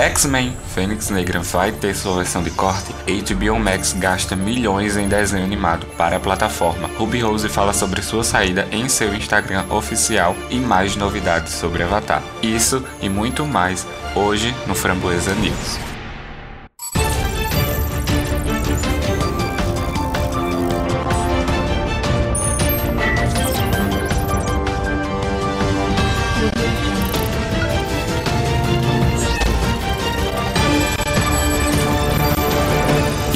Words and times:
X-Men 0.00 0.56
Fênix 0.74 1.10
Negra 1.10 1.40
vai 1.40 1.72
ter 1.72 1.94
sua 1.94 2.16
versão 2.16 2.42
de 2.42 2.50
corte. 2.50 2.94
HBO 3.04 3.60
Max 3.60 3.92
gasta 3.92 4.34
milhões 4.34 4.96
em 4.96 5.06
desenho 5.06 5.44
animado 5.44 5.86
para 5.88 6.16
a 6.16 6.20
plataforma. 6.20 6.88
Ruby 6.96 7.20
Rose 7.20 7.50
fala 7.50 7.74
sobre 7.74 8.00
sua 8.00 8.24
saída 8.24 8.66
em 8.72 8.88
seu 8.88 9.14
Instagram 9.14 9.66
oficial 9.68 10.34
e 10.48 10.58
mais 10.58 10.96
novidades 10.96 11.52
sobre 11.52 11.82
Avatar. 11.82 12.22
Isso 12.42 12.82
e 13.02 13.10
muito 13.10 13.44
mais 13.44 13.86
hoje 14.16 14.54
no 14.66 14.74
Framboesa 14.74 15.34
News. 15.34 15.89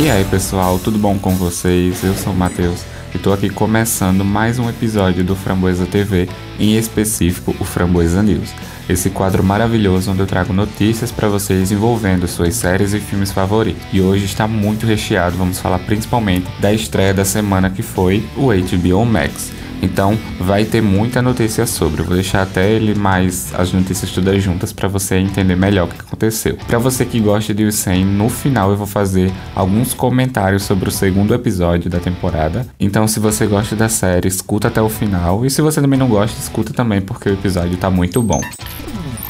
E 0.04 0.10
aí 0.10 0.22
pessoal, 0.26 0.78
tudo 0.78 0.98
bom 0.98 1.18
com 1.18 1.34
vocês? 1.34 2.04
Eu 2.04 2.12
sou 2.12 2.34
o 2.34 2.36
Matheus 2.36 2.84
e 3.14 3.18
tô 3.18 3.32
aqui 3.32 3.48
começando 3.48 4.22
mais 4.22 4.58
um 4.58 4.68
episódio 4.68 5.24
do 5.24 5.34
Framboesa 5.34 5.86
TV, 5.86 6.28
em 6.60 6.76
específico 6.76 7.56
o 7.58 7.64
Framboesa 7.64 8.22
News. 8.22 8.52
Esse 8.86 9.08
quadro 9.08 9.42
maravilhoso 9.42 10.10
onde 10.10 10.20
eu 10.20 10.26
trago 10.26 10.52
notícias 10.52 11.10
para 11.10 11.26
vocês 11.26 11.72
envolvendo 11.72 12.28
suas 12.28 12.54
séries 12.54 12.92
e 12.92 13.00
filmes 13.00 13.32
favoritos. 13.32 13.82
E 13.94 14.02
hoje 14.02 14.26
está 14.26 14.46
muito 14.46 14.84
recheado, 14.84 15.38
vamos 15.38 15.58
falar 15.58 15.78
principalmente 15.78 16.50
da 16.60 16.70
estreia 16.70 17.14
da 17.14 17.24
semana 17.24 17.70
que 17.70 17.80
foi 17.80 18.28
o 18.36 18.48
HBO 18.52 19.06
Max. 19.06 19.52
Então 19.82 20.18
vai 20.40 20.64
ter 20.64 20.80
muita 20.80 21.20
notícia 21.20 21.66
sobre. 21.66 22.00
Eu 22.00 22.06
vou 22.06 22.14
deixar 22.14 22.42
até 22.42 22.70
ele 22.70 22.94
mais 22.94 23.52
as 23.54 23.72
notícias 23.72 24.10
todas 24.10 24.42
juntas 24.42 24.72
para 24.72 24.88
você 24.88 25.16
entender 25.16 25.56
melhor 25.56 25.86
o 25.86 25.88
que 25.88 26.00
aconteceu. 26.00 26.56
Para 26.66 26.78
você 26.78 27.04
que 27.04 27.20
gosta 27.20 27.52
de 27.52 27.64
Usain, 27.64 28.04
no 28.04 28.28
final 28.28 28.70
eu 28.70 28.76
vou 28.76 28.86
fazer 28.86 29.32
alguns 29.54 29.94
comentários 29.94 30.62
sobre 30.62 30.88
o 30.88 30.92
segundo 30.92 31.34
episódio 31.34 31.90
da 31.90 32.00
temporada. 32.00 32.66
Então 32.78 33.06
se 33.06 33.20
você 33.20 33.46
gosta 33.46 33.76
da 33.76 33.88
série, 33.88 34.28
escuta 34.28 34.68
até 34.68 34.80
o 34.80 34.88
final. 34.88 35.44
E 35.44 35.50
se 35.50 35.60
você 35.62 35.80
também 35.80 35.98
não 35.98 36.08
gosta, 36.08 36.38
escuta 36.38 36.72
também 36.72 37.00
porque 37.00 37.28
o 37.28 37.32
episódio 37.32 37.76
tá 37.76 37.90
muito 37.90 38.22
bom. 38.22 38.40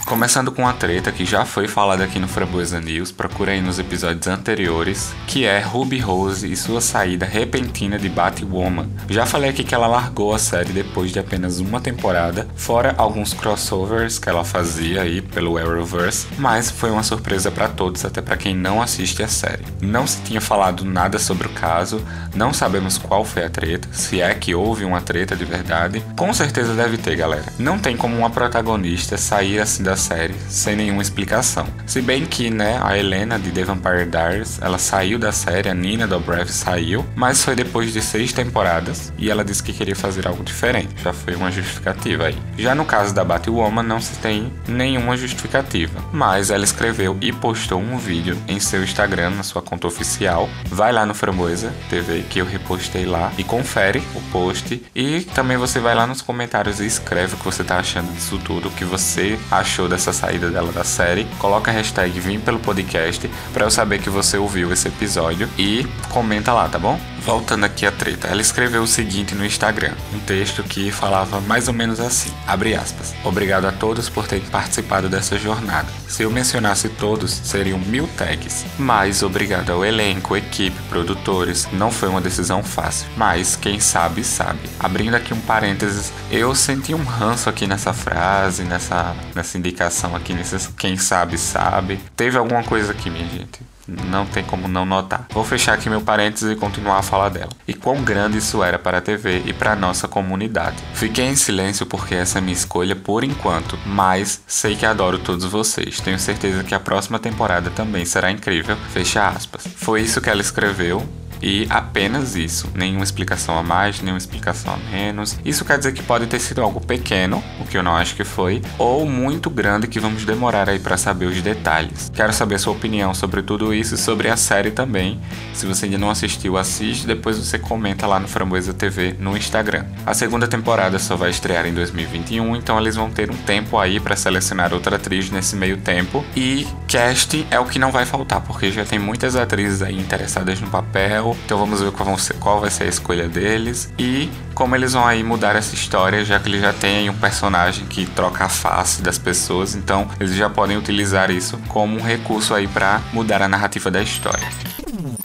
Começando 0.05 0.53
com 0.53 0.69
a 0.69 0.73
treta 0.75 1.11
que 1.11 1.25
já 1.25 1.47
foi 1.47 1.67
falada 1.67 2.05
aqui 2.05 2.19
no 2.19 2.29
Framboesa 2.29 2.79
News, 2.79 3.11
procura 3.11 3.53
aí 3.53 3.63
nos 3.63 3.79
episódios 3.79 4.27
anteriores, 4.27 5.15
que 5.27 5.47
é 5.47 5.59
Ruby 5.61 5.99
Rose 5.99 6.51
e 6.51 6.55
sua 6.55 6.83
saída 6.83 7.25
repentina 7.25 7.99
de 7.99 8.11
Batwoman. 8.11 8.87
Já 9.09 9.25
falei 9.25 9.49
aqui 9.49 9.65
que 9.65 9.75
ela 9.75 9.87
largou 9.87 10.35
a 10.35 10.39
série 10.39 10.75
depois 10.75 11.11
de 11.11 11.19
apenas 11.19 11.59
uma 11.59 11.81
temporada, 11.81 12.47
fora 12.55 12.95
alguns 12.99 13.33
crossovers 13.33 14.19
que 14.19 14.29
ela 14.29 14.45
fazia 14.45 15.01
aí 15.01 15.23
pelo 15.23 15.57
Arrowverse, 15.57 16.27
mas 16.39 16.71
foi 16.71 16.91
uma 16.91 17.03
surpresa 17.03 17.51
para 17.51 17.69
todos, 17.69 18.05
até 18.05 18.21
para 18.21 18.37
quem 18.37 18.55
não 18.55 18.83
assiste 18.83 19.23
a 19.23 19.29
série. 19.29 19.65
Não 19.81 20.07
se 20.07 20.21
tinha 20.21 20.41
falado 20.41 20.85
nada 20.85 21.19
sobre 21.19 21.47
o 21.47 21.53
caso, 21.53 22.05
não 22.35 22.53
sabemos 22.53 22.99
qual 22.99 23.25
foi 23.25 23.47
a 23.47 23.51
treta, 23.51 23.89
se 23.91 24.21
é 24.21 24.35
que 24.35 24.55
houve 24.55 24.85
uma 24.85 25.01
treta 25.01 25.35
de 25.35 25.47
verdade. 25.47 26.05
Com 26.15 26.33
certeza 26.35 26.75
deve 26.75 26.99
ter, 26.99 27.17
galera. 27.17 27.47
Não 27.59 27.79
tem 27.79 27.97
como 27.97 28.19
uma 28.19 28.29
protagonista 28.29 29.17
sair 29.17 29.59
assim 29.59 29.83
da 29.83 29.94
da 29.95 29.97
série 29.97 30.35
sem 30.49 30.75
nenhuma 30.75 31.03
explicação. 31.03 31.67
Se 31.87 32.03
bem 32.03 32.27
que, 32.27 32.51
né, 32.51 32.81
a 32.83 32.99
Helena 32.99 33.39
de 33.39 33.53
The 33.53 33.65
Vampire 33.65 34.07
Diaries, 34.07 34.61
ela 34.61 34.77
saiu 34.77 35.19
da 35.19 35.31
série, 35.31 35.69
a 35.69 35.75
Nina 35.75 36.07
Dobrev 36.07 36.49
saiu, 36.49 37.07
mas 37.15 37.45
foi 37.45 37.55
depois 37.55 37.93
de 37.93 38.03
seis 38.03 38.33
temporadas 38.33 39.13
e 39.17 39.31
ela 39.31 39.45
disse 39.45 39.63
que 39.63 39.73
queria 39.73 39.95
fazer 39.95 40.27
algo 40.27 40.43
diferente. 40.43 40.89
Já 41.03 41.13
foi 41.13 41.37
uma 41.37 41.51
justificativa 41.51 42.25
aí. 42.25 42.37
Já 42.59 42.75
no 42.75 42.85
caso 42.85 43.15
da 43.15 43.25
Batwoman 43.25 43.85
não 43.85 44.01
se 44.01 44.15
tem 44.19 44.53
nenhuma 44.67 45.17
justificativa, 45.17 46.01
mas 46.13 46.51
ela 46.51 46.65
escreveu 46.65 47.17
e 47.21 47.33
postou 47.33 47.81
um 47.81 47.97
vídeo 47.97 48.37
em 48.49 48.59
seu 48.59 48.83
Instagram, 48.83 49.31
na 49.31 49.43
sua 49.45 49.63
conta 49.63 49.87
oficial. 49.87 50.49
Vai 50.69 50.93
lá 50.93 51.07
no 51.07 51.15
Framboesa 51.15 51.73
TV 51.89 52.25
que 52.29 52.41
eu 52.41 52.47
repostei 52.47 53.07
lá 53.07 53.33
e 53.39 53.45
confere 53.45 54.03
o 54.15 54.21
post 54.33 54.83
e 54.95 55.21
também 55.21 55.57
você 55.57 55.79
vai 55.79 55.95
lá 55.95 56.07
nos 56.07 56.21
comentários 56.21 56.81
e 56.81 56.87
escreve 56.87 57.35
o 57.35 57.37
que 57.37 57.45
você 57.45 57.63
tá 57.63 57.79
achando 57.79 58.13
disso 58.13 58.39
tudo, 58.39 58.69
o 58.69 58.73
que 58.73 58.85
você 58.85 59.39
achou 59.51 59.84
achou 59.85 59.89
dessa 59.89 60.13
saída 60.13 60.51
dela 60.51 60.73
da 60.73 60.85
série. 60.85 61.25
Coloca 61.39 61.71
a 61.71 61.75
hashtag 61.75 62.19
Vim 62.19 62.41
pelo 62.41 62.59
podcast 62.59 63.31
para 63.53 63.65
eu 63.65 63.71
saber 63.71 64.01
que 64.01 64.11
você 64.11 64.37
ouviu 64.37 64.73
esse 64.73 64.89
episódio 64.89 65.49
e 65.59 65.87
comenta 66.11 66.53
lá, 66.53 66.69
tá 66.69 66.79
bom? 66.79 66.99
Voltando 67.25 67.65
aqui 67.65 67.87
à 67.87 67.93
treta, 67.93 68.29
ela 68.29 68.43
escreveu 68.43 68.83
o 68.83 68.87
seguinte 68.87 69.35
no 69.35 69.47
Instagram, 69.47 69.95
um 70.13 70.21
texto 70.21 70.63
que 70.63 70.91
falava 70.91 71.41
mais 71.41 71.69
ou 71.69 71.75
menos 71.75 71.99
assim, 71.99 72.31
abre 72.47 72.75
aspas, 72.75 73.15
Obrigado 73.25 73.65
a 73.65 73.73
todos 73.73 74.11
por 74.11 74.27
terem 74.27 74.45
participado 74.47 75.09
dessa 75.09 75.39
jornada. 75.39 75.89
Se 76.07 76.23
eu 76.23 76.31
mencionasse 76.31 76.91
todos, 76.91 77.31
seriam 77.31 77.79
mil 77.79 78.07
tags. 78.19 78.67
Mas 78.79 79.23
obrigado 79.23 79.71
ao 79.71 79.85
elenco, 79.85 80.37
equipe, 80.37 80.77
produtores, 80.89 81.67
não 81.73 81.91
foi 81.91 82.11
uma 82.11 82.21
decisão 82.21 82.63
fácil, 82.63 83.09
mas 83.17 83.57
quem 83.57 83.81
sabe, 83.81 84.23
sabe. 84.23 84.61
Abrindo 84.79 85.15
aqui 85.15 85.33
um 85.33 85.41
parênteses, 85.41 86.13
eu 86.31 86.55
senti 86.55 86.95
um 86.95 87.03
ranço 87.03 87.49
aqui 87.49 87.67
nessa 87.67 87.95
frase, 87.95 88.65
nessa, 88.65 89.17
nessa 89.35 89.57
indicação 89.57 90.15
aqui, 90.15 90.35
nesses 90.35 90.67
quem 90.77 90.97
sabe, 90.99 91.39
sabe. 91.39 91.99
Teve 92.15 92.37
alguma 92.37 92.63
coisa 92.63 92.93
aqui, 92.93 93.09
minha 93.09 93.27
gente 93.27 93.74
não 93.87 94.27
tem 94.27 94.45
como 94.45 94.69
não 94.69 94.85
notar. 94.85 95.27
Vou 95.31 95.45
fechar 95.45 95.75
aqui 95.75 95.89
meu 95.89 96.01
parênteses 96.01 96.53
e 96.53 96.57
continuar 96.57 96.99
a 96.99 97.03
falar 97.03 97.29
dela. 97.29 97.51
E 97.67 97.75
quão 97.75 98.03
grande 98.03 98.39
isso 98.39 98.63
era 98.63 98.79
para 98.79 98.99
a 98.99 99.01
TV 99.01 99.43
e 99.47 99.53
para 99.53 99.73
a 99.73 99.77
nossa 99.77 100.09
comunidade. 100.09 100.77
Fiquei 100.95 101.27
em 101.27 101.37
silêncio 101.37 101.87
porque 101.87 102.15
essa 102.15 102.39
é 102.39 102.41
minha 102.41 102.53
escolha 102.53 102.97
por 102.97 103.25
enquanto, 103.25 103.79
mas 103.87 104.43
sei 104.47 104.77
que 104.77 104.87
adoro 104.87 105.19
todos 105.19 105.45
vocês. 105.45 106.01
Tenho 106.01 106.19
certeza 106.19 106.65
que 106.65 106.75
a 106.75 106.81
próxima 106.81 107.19
temporada 107.19 107.71
também 107.71 108.05
será 108.05 108.31
incrível. 108.31 108.77
Fecha 108.93 109.29
aspas. 109.29 109.67
Foi 109.77 110.01
isso 110.03 110.21
que 110.21 110.31
ela 110.31 110.41
escreveu 110.41 111.07
e 111.43 111.67
apenas 111.71 112.37
isso, 112.37 112.71
nenhuma 112.75 113.05
explicação 113.05 113.59
a 113.59 113.63
mais, 113.63 114.01
nenhuma 114.01 114.19
explicação 114.19 114.75
a 114.75 114.77
menos. 114.91 115.39
Isso 115.45 115.65
quer 115.65 115.79
dizer 115.79 115.93
que 115.93 116.03
pode 116.03 116.27
ter 116.27 116.41
sido 116.41 116.63
algo 116.63 116.81
pequeno, 116.81 117.43
o 117.61 117.65
que 117.65 117.77
eu 117.77 117.83
não 117.83 117.97
acho 117.97 118.15
que 118.15 118.25
foi, 118.25 118.63
ou 118.79 119.07
muito 119.07 119.51
grande 119.51 119.87
que 119.87 120.01
vamos 120.01 120.25
demorar 120.25 120.69
aí 120.69 120.79
para 120.79 120.97
saber 120.97 121.27
os 121.27 121.41
detalhes. 121.41 122.11
Quero 122.15 122.33
saber 122.33 122.57
a 122.57 122.59
sua 122.59 122.73
opinião 122.73 123.15
sobre 123.15 123.43
tudo 123.43 123.75
isso 123.75 123.95
e 123.95 123.99
sobre 123.99 124.29
a 124.29 124.37
série 124.37 124.71
também. 124.71 125.21
Se 125.53 125.67
você 125.67 125.87
ainda 125.87 125.99
não 125.99 126.11
assistiu, 126.11 126.57
assiste, 126.57 127.07
depois 127.07 127.39
você 127.39 127.59
comenta 127.59 128.07
lá 128.07 128.19
no 128.19 128.29
Framboesa 128.29 128.73
TV 128.73 129.15
no 129.19 129.37
Instagram. 129.37 129.85
A 130.07 130.15
segunda 130.15 130.47
temporada 130.47 130.99
só 130.99 131.17
vai 131.17 131.31
estrear 131.31 131.67
em 131.67 131.75
2021, 131.75 132.57
então 132.57 132.79
eles 132.79 132.97
vão 132.97 133.11
ter 133.11 133.31
um 133.31 133.37
tempo 133.37 133.79
aí 133.79 134.01
para 134.01 134.17
selecionar 134.17 134.73
outra 134.73 134.97
atriz 134.97 135.31
nesse 135.31 135.57
meio 135.57 135.77
tempo. 135.79 136.25
E 136.37 136.67
cast 136.87 137.47
é 137.51 137.59
o 137.59 137.65
que 137.65 137.79
não 137.79 137.91
vai 137.91 138.05
faltar, 138.05 138.41
porque 138.41 138.71
já 138.71 138.85
tem 138.85 138.99
muitas 138.99 139.37
atrizes 139.37 139.83
aí 139.83 139.99
interessadas 139.99 140.61
no 140.61 140.69
papel, 140.69 141.34
então 141.45 141.59
vamos 141.59 141.81
ver 141.81 141.93
qual, 141.93 142.19
ser, 142.19 142.35
qual, 142.35 142.61
vai 142.61 142.71
ser 142.71 142.85
a 142.85 142.89
escolha 142.89 143.29
deles 143.29 143.93
e 143.99 144.31
como 144.55 144.77
eles 144.77 144.93
vão 144.93 145.07
aí 145.07 145.23
mudar 145.23 145.57
essa 145.57 145.75
história, 145.75 146.25
já 146.25 146.39
que 146.39 146.49
eles 146.49 146.61
já 146.61 146.73
têm 146.73 147.11
um 147.11 147.15
personagem 147.15 147.87
que 147.87 148.07
troca 148.07 148.45
a 148.45 148.49
face 148.49 149.03
das 149.03 149.19
pessoas, 149.19 149.75
então 149.75 150.09
eles 150.21 150.35
já 150.35 150.49
podem 150.49 150.77
utilizar 150.77 151.31
isso 151.31 151.59
como 151.69 151.97
um 151.97 152.03
recurso 152.03 152.55
aí 152.55 152.69
para 152.69 153.01
mudar 153.13 153.43
a 153.43 153.49
narrativa 153.49 153.91
da 153.91 154.03
história. 154.03 154.47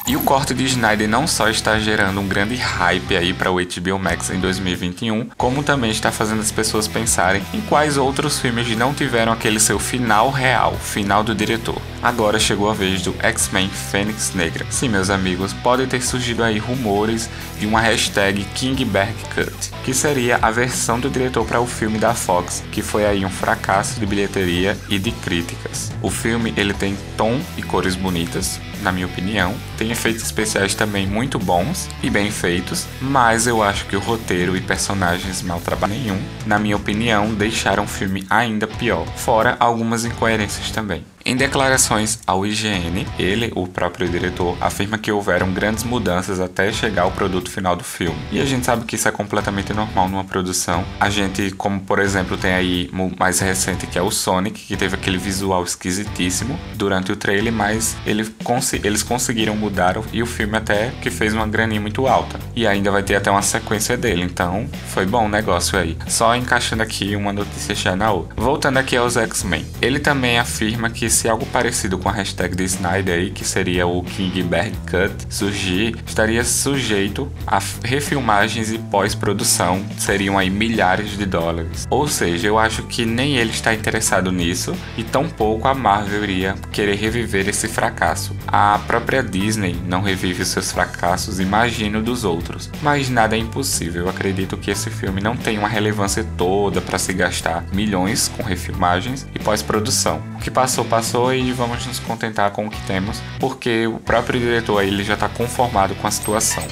E 0.09 0.15
o 0.15 0.21
corte 0.21 0.55
de 0.55 0.65
Snyder 0.65 1.07
não 1.07 1.27
só 1.27 1.49
está 1.49 1.77
gerando 1.77 2.19
um 2.19 2.27
grande 2.27 2.55
hype 2.55 3.15
aí 3.15 3.31
para 3.31 3.51
o 3.51 3.57
HBO 3.57 3.99
Max 3.99 4.31
em 4.31 4.39
2021, 4.39 5.29
como 5.37 5.61
também 5.61 5.91
está 5.91 6.11
fazendo 6.11 6.41
as 6.41 6.51
pessoas 6.51 6.87
pensarem 6.87 7.43
em 7.53 7.61
quais 7.61 7.95
outros 7.95 8.39
filmes 8.39 8.75
não 8.75 8.91
tiveram 8.91 9.31
aquele 9.31 9.59
seu 9.59 9.77
final 9.77 10.31
real, 10.31 10.73
final 10.73 11.23
do 11.23 11.35
diretor. 11.35 11.79
Agora 12.01 12.39
chegou 12.39 12.69
a 12.69 12.73
vez 12.73 13.01
do 13.01 13.13
X-Men 13.19 13.69
Fênix 13.69 14.33
Negra. 14.33 14.65
Sim, 14.69 14.89
meus 14.89 15.09
amigos, 15.09 15.51
podem 15.53 15.85
ter 15.85 16.01
surgido 16.01 16.43
aí 16.43 16.57
rumores 16.57 17.29
de 17.59 17.65
uma 17.65 17.81
hashtag 17.81 18.43
Kingberg 18.55 19.13
Cut, 19.35 19.71
que 19.83 19.93
seria 19.93 20.39
a 20.41 20.49
versão 20.49 20.99
do 20.99 21.09
diretor 21.09 21.45
para 21.45 21.59
o 21.59 21.67
filme 21.67 21.99
da 21.99 22.13
Fox, 22.13 22.63
que 22.71 22.81
foi 22.81 23.05
aí 23.05 23.25
um 23.25 23.29
fracasso 23.29 23.99
de 23.99 24.05
bilheteria 24.05 24.77
e 24.87 24.97
de 24.97 25.11
críticas. 25.11 25.91
O 26.01 26.09
filme 26.09 26.53
ele 26.55 26.73
tem 26.73 26.97
tom 27.17 27.39
e 27.57 27.61
cores 27.61 27.95
bonitas, 27.95 28.61
na 28.81 28.91
minha 28.91 29.05
opinião. 29.05 29.53
Tem 29.77 29.91
efeitos 29.91 30.23
especiais 30.23 30.73
também 30.73 31.05
muito 31.05 31.37
bons 31.37 31.89
e 32.01 32.09
bem 32.09 32.31
feitos, 32.31 32.85
mas 33.01 33.47
eu 33.47 33.61
acho 33.61 33.85
que 33.85 33.95
o 33.95 33.99
roteiro 33.99 34.55
e 34.55 34.61
personagens 34.61 35.41
mal 35.41 35.61
nenhum, 35.87 36.19
na 36.45 36.57
minha 36.57 36.75
opinião, 36.75 37.33
deixaram 37.33 37.83
o 37.83 37.87
filme 37.87 38.25
ainda 38.29 38.67
pior, 38.67 39.05
fora 39.15 39.57
algumas 39.59 40.05
incoerências 40.05 40.71
também. 40.71 41.03
Em 41.25 41.35
declarações 41.35 41.88
ao 42.27 42.45
IGN, 42.45 43.05
ele, 43.17 43.51
o 43.55 43.67
próprio 43.67 44.07
diretor, 44.07 44.57
afirma 44.61 44.97
que 44.97 45.11
houveram 45.11 45.51
grandes 45.51 45.83
mudanças 45.83 46.39
até 46.39 46.71
chegar 46.71 47.03
ao 47.03 47.11
produto 47.11 47.49
final 47.49 47.75
do 47.75 47.83
filme. 47.83 48.17
E 48.31 48.39
a 48.39 48.45
gente 48.45 48.65
sabe 48.65 48.85
que 48.85 48.95
isso 48.95 49.07
é 49.07 49.11
completamente 49.11 49.73
normal 49.73 50.07
numa 50.07 50.23
produção. 50.23 50.85
A 50.99 51.09
gente, 51.09 51.51
como 51.51 51.79
por 51.79 51.99
exemplo, 51.99 52.37
tem 52.37 52.53
aí 52.53 52.89
o 52.93 53.11
mais 53.19 53.39
recente 53.39 53.87
que 53.87 53.97
é 53.97 54.01
o 54.01 54.11
Sonic, 54.11 54.59
que 54.67 54.77
teve 54.77 54.95
aquele 54.95 55.17
visual 55.17 55.63
esquisitíssimo 55.63 56.59
durante 56.75 57.11
o 57.11 57.15
trailer, 57.15 57.51
mas 57.51 57.97
ele 58.05 58.25
cons 58.43 58.73
eles 58.73 59.01
conseguiram 59.01 59.55
mudar 59.55 59.89
e 60.13 60.21
o 60.21 60.25
filme 60.25 60.57
até 60.57 60.91
que 61.01 61.09
fez 61.09 61.33
uma 61.33 61.47
graninha 61.47 61.81
muito 61.81 62.05
alta. 62.05 62.39
E 62.55 62.67
ainda 62.67 62.91
vai 62.91 63.01
ter 63.01 63.15
até 63.15 63.31
uma 63.31 63.41
sequência 63.41 63.97
dele, 63.97 64.23
então 64.23 64.67
foi 64.89 65.05
bom 65.05 65.25
o 65.25 65.29
negócio 65.29 65.79
aí. 65.79 65.97
Só 66.07 66.35
encaixando 66.35 66.83
aqui 66.83 67.15
uma 67.15 67.33
notícia 67.33 67.73
já 67.73 67.95
na 67.95 68.11
outra. 68.11 68.35
Voltando 68.35 68.77
aqui 68.77 68.95
aos 68.95 69.17
X-Men. 69.17 69.65
Ele 69.81 69.99
também 69.99 70.37
afirma 70.37 70.89
que 70.89 71.09
se 71.09 71.27
algo 71.27 71.45
parecido 71.47 71.78
parecido 71.79 71.97
com 71.97 72.09
a 72.09 72.11
hashtag 72.11 72.55
de 72.55 72.63
Snyder 72.65 73.15
aí, 73.15 73.29
que 73.29 73.45
seria 73.45 73.87
o 73.87 74.03
King 74.03 74.43
Berg 74.43 74.75
Cut, 74.89 75.33
surgir, 75.33 75.95
estaria 76.05 76.43
sujeito 76.43 77.31
a 77.47 77.59
refilmagens 77.83 78.69
e 78.71 78.77
pós-produção, 78.77 79.85
seriam 79.97 80.37
aí 80.37 80.49
milhares 80.49 81.17
de 81.17 81.25
dólares. 81.25 81.87
Ou 81.89 82.05
seja, 82.05 82.47
eu 82.47 82.59
acho 82.59 82.83
que 82.83 83.05
nem 83.05 83.37
ele 83.37 83.51
está 83.51 83.73
interessado 83.73 84.29
nisso 84.29 84.75
e 84.97 85.03
tampouco 85.05 85.69
a 85.69 85.73
Marvel 85.73 86.23
iria 86.23 86.55
querer 86.69 86.95
reviver 86.95 87.47
esse 87.47 87.69
fracasso. 87.69 88.35
A 88.45 88.79
própria 88.85 89.23
Disney 89.23 89.77
não 89.87 90.01
revive 90.01 90.43
seus 90.43 90.73
fracassos, 90.73 91.39
imagino 91.39 92.01
dos 92.01 92.25
outros. 92.25 92.69
Mas 92.81 93.09
nada 93.09 93.37
é 93.37 93.39
impossível. 93.39 94.03
Eu 94.03 94.09
acredito 94.09 94.57
que 94.57 94.71
esse 94.71 94.89
filme 94.89 95.21
não 95.21 95.37
tem 95.37 95.57
uma 95.57 95.69
relevância 95.69 96.25
toda 96.37 96.81
para 96.81 96.99
se 96.99 97.13
gastar 97.13 97.63
milhões 97.71 98.27
com 98.35 98.43
refilmagens 98.43 99.25
e 99.33 99.39
pós-produção. 99.39 100.21
O 100.35 100.39
que 100.39 100.51
passou, 100.51 100.83
passou 100.83 101.33
e 101.33 101.51
vamos 101.53 101.68
nos 101.85 101.99
contentar 101.99 102.51
com 102.51 102.67
o 102.67 102.69
que 102.69 102.81
temos, 102.83 103.21
porque 103.39 103.87
o 103.87 103.99
próprio 103.99 104.39
diretor 104.39 104.83
ele 104.83 105.03
já 105.03 105.13
está 105.13 105.29
conformado 105.29 105.95
com 105.95 106.07
a 106.07 106.11
situação. 106.11 106.63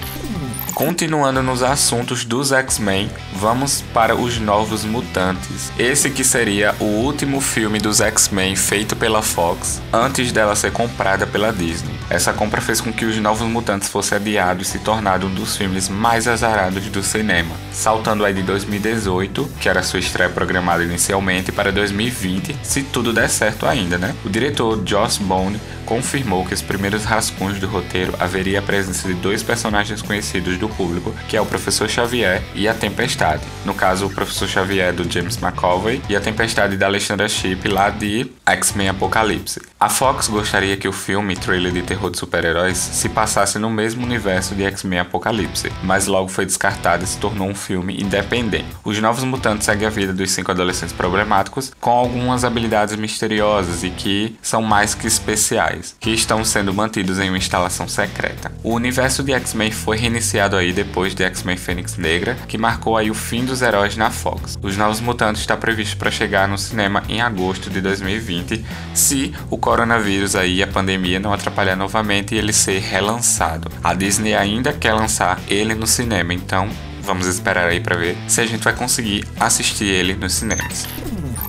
Continuando 0.77 1.41
nos 1.41 1.63
assuntos 1.63 2.24
dos 2.24 2.51
X-Men, 2.51 3.09
vamos 3.33 3.83
para 3.95 4.15
os 4.15 4.38
Novos 4.38 4.85
Mutantes. 4.85 5.71
Esse 5.75 6.12
que 6.12 6.24
seria 6.24 6.75
o 6.79 6.83
último 6.83 7.41
filme 7.41 7.79
dos 7.79 8.00
X-Men 8.00 8.56
feito 8.56 8.95
pela 8.95 9.24
Fox 9.24 9.81
antes 9.91 10.31
dela 10.31 10.56
ser 10.56 10.71
comprada 10.71 11.25
pela 11.25 11.51
Disney. 11.51 11.95
Essa 12.12 12.31
compra 12.31 12.62
fez 12.62 12.79
com 12.79 12.94
que 12.94 13.06
os 13.06 13.18
Novos 13.18 13.47
Mutantes 13.47 13.89
fosse 13.89 14.13
adiado 14.13 14.62
e 14.62 14.65
se 14.65 14.77
tornado 14.77 15.25
um 15.25 15.33
dos 15.33 15.57
filmes 15.57 15.89
mais 15.89 16.27
azarados 16.27 16.85
do 16.89 17.01
cinema, 17.01 17.56
saltando 17.71 18.23
aí 18.23 18.35
de 18.35 18.44
2018, 18.44 19.50
que 19.59 19.68
era 19.68 19.81
sua 19.81 19.97
estreia 19.97 20.30
programada 20.30 20.83
inicialmente, 20.83 21.51
para 21.51 21.71
2020, 21.71 22.56
se 22.62 22.83
tudo 22.83 23.12
der 23.12 23.31
certo 23.31 23.65
ainda, 23.65 23.97
né? 23.97 24.15
O 24.23 24.30
diretor 24.30 24.80
Joss 24.85 25.18
Bone 25.18 25.59
confirmou 25.87 26.45
que 26.45 26.53
os 26.53 26.61
primeiros 26.61 27.05
rascunhos 27.05 27.59
do 27.59 27.65
roteiro 27.65 28.13
haveria 28.19 28.59
a 28.59 28.61
presença 28.61 29.07
de 29.07 29.13
dois 29.13 29.41
personagens 29.41 30.01
conhecidos 30.01 30.57
do 30.57 30.67
público, 30.67 31.15
que 31.29 31.37
é 31.37 31.41
o 31.41 31.45
Professor 31.45 31.89
Xavier 31.89 32.43
e 32.53 32.67
a 32.67 32.73
Tempestade. 32.73 33.41
No 33.65 33.73
caso, 33.73 34.05
o 34.05 34.09
Professor 34.13 34.47
Xavier 34.47 34.93
do 34.93 35.09
James 35.09 35.37
McAvoy 35.41 36.01
e 36.09 36.15
a 36.15 36.19
Tempestade 36.19 36.75
da 36.75 36.87
Alexandra 36.87 37.29
Shipp 37.29 37.67
lá 37.69 37.89
de 37.89 38.29
X-Men 38.45 38.89
Apocalipse. 38.89 39.61
A 39.79 39.87
Fox 39.87 40.27
gostaria 40.27 40.75
que 40.75 40.87
o 40.87 40.91
filme, 40.91 41.37
trailer 41.37 41.71
de 41.71 41.81
terror 41.83 42.11
de 42.11 42.17
super-heróis, 42.17 42.77
se 42.77 43.07
passasse 43.07 43.57
no 43.57 43.69
mesmo 43.69 44.05
universo 44.05 44.55
de 44.55 44.63
X-Men 44.63 44.99
Apocalipse, 44.99 45.71
mas 45.83 46.05
logo 46.07 46.27
foi 46.27 46.45
descartado 46.45 47.05
e 47.05 47.07
se 47.07 47.17
tornou 47.17 47.47
um 47.47 47.55
filme 47.55 48.01
independente. 48.01 48.67
Os 48.83 48.99
Novos 48.99 49.23
Mutantes 49.23 49.65
seguem 49.65 49.87
a 49.87 49.91
vida 49.91 50.11
dos 50.11 50.31
cinco 50.31 50.51
adolescentes 50.51 50.93
problemáticos 50.93 51.71
com 51.79 51.91
algumas 51.91 52.43
habilidades 52.43 52.95
misteriosas 52.97 53.83
e 53.83 53.89
que 53.89 54.35
são 54.41 54.61
mais 54.61 54.93
que 54.93 55.07
especiais 55.07 55.76
que 56.00 56.12
estão 56.12 56.44
sendo 56.44 56.74
mantidos 56.74 57.19
em 57.19 57.29
uma 57.29 57.38
instalação 57.38 57.88
secreta. 57.88 58.51
O 58.63 58.74
universo 58.74 59.24
de 59.24 59.33
X-Men 59.33 59.71
foi 59.71 59.97
reiniciado 59.97 60.56
aí 60.56 60.74
depois 60.74 61.13
de 61.13 61.24
X-Men 61.24 61.57
Fênix 61.57 61.97
Negra, 61.97 62.35
que 62.47 62.57
marcou 62.57 62.97
aí 62.97 63.09
o 63.09 63.13
fim 63.13 63.45
dos 63.45 63.62
heróis 63.62 63.95
na 63.95 64.12
Fox. 64.12 64.57
Os 64.62 64.77
Novos 64.77 65.00
Mutantes 65.00 65.41
está 65.41 65.56
previsto 65.57 65.97
para 65.97 66.12
chegar 66.12 66.47
no 66.47 66.57
cinema 66.57 67.03
em 67.09 67.21
agosto 67.21 67.69
de 67.69 67.81
2020, 67.81 68.65
se 68.94 69.33
o 69.50 69.57
coronavírus 69.57 70.35
aí 70.35 70.62
a 70.62 70.68
pandemia 70.68 71.19
não 71.19 71.33
atrapalhar 71.33 71.75
novamente 71.75 72.35
e 72.35 72.38
ele 72.38 72.53
ser 72.53 72.80
relançado. 72.80 73.71
A 73.83 73.94
Disney 73.94 74.35
ainda 74.35 74.73
quer 74.73 74.94
lançar 74.94 75.39
ele 75.47 75.73
no 75.73 75.88
cinema, 75.88 76.33
então 76.33 76.69
vamos 77.01 77.25
esperar 77.25 77.69
aí 77.69 77.80
para 77.80 77.95
ver 77.95 78.18
se 78.27 78.41
a 78.41 78.45
gente 78.45 78.63
vai 78.63 78.73
conseguir 78.73 79.25
assistir 79.39 79.85
ele 79.85 80.13
nos 80.13 80.33
cinemas. 80.33 80.85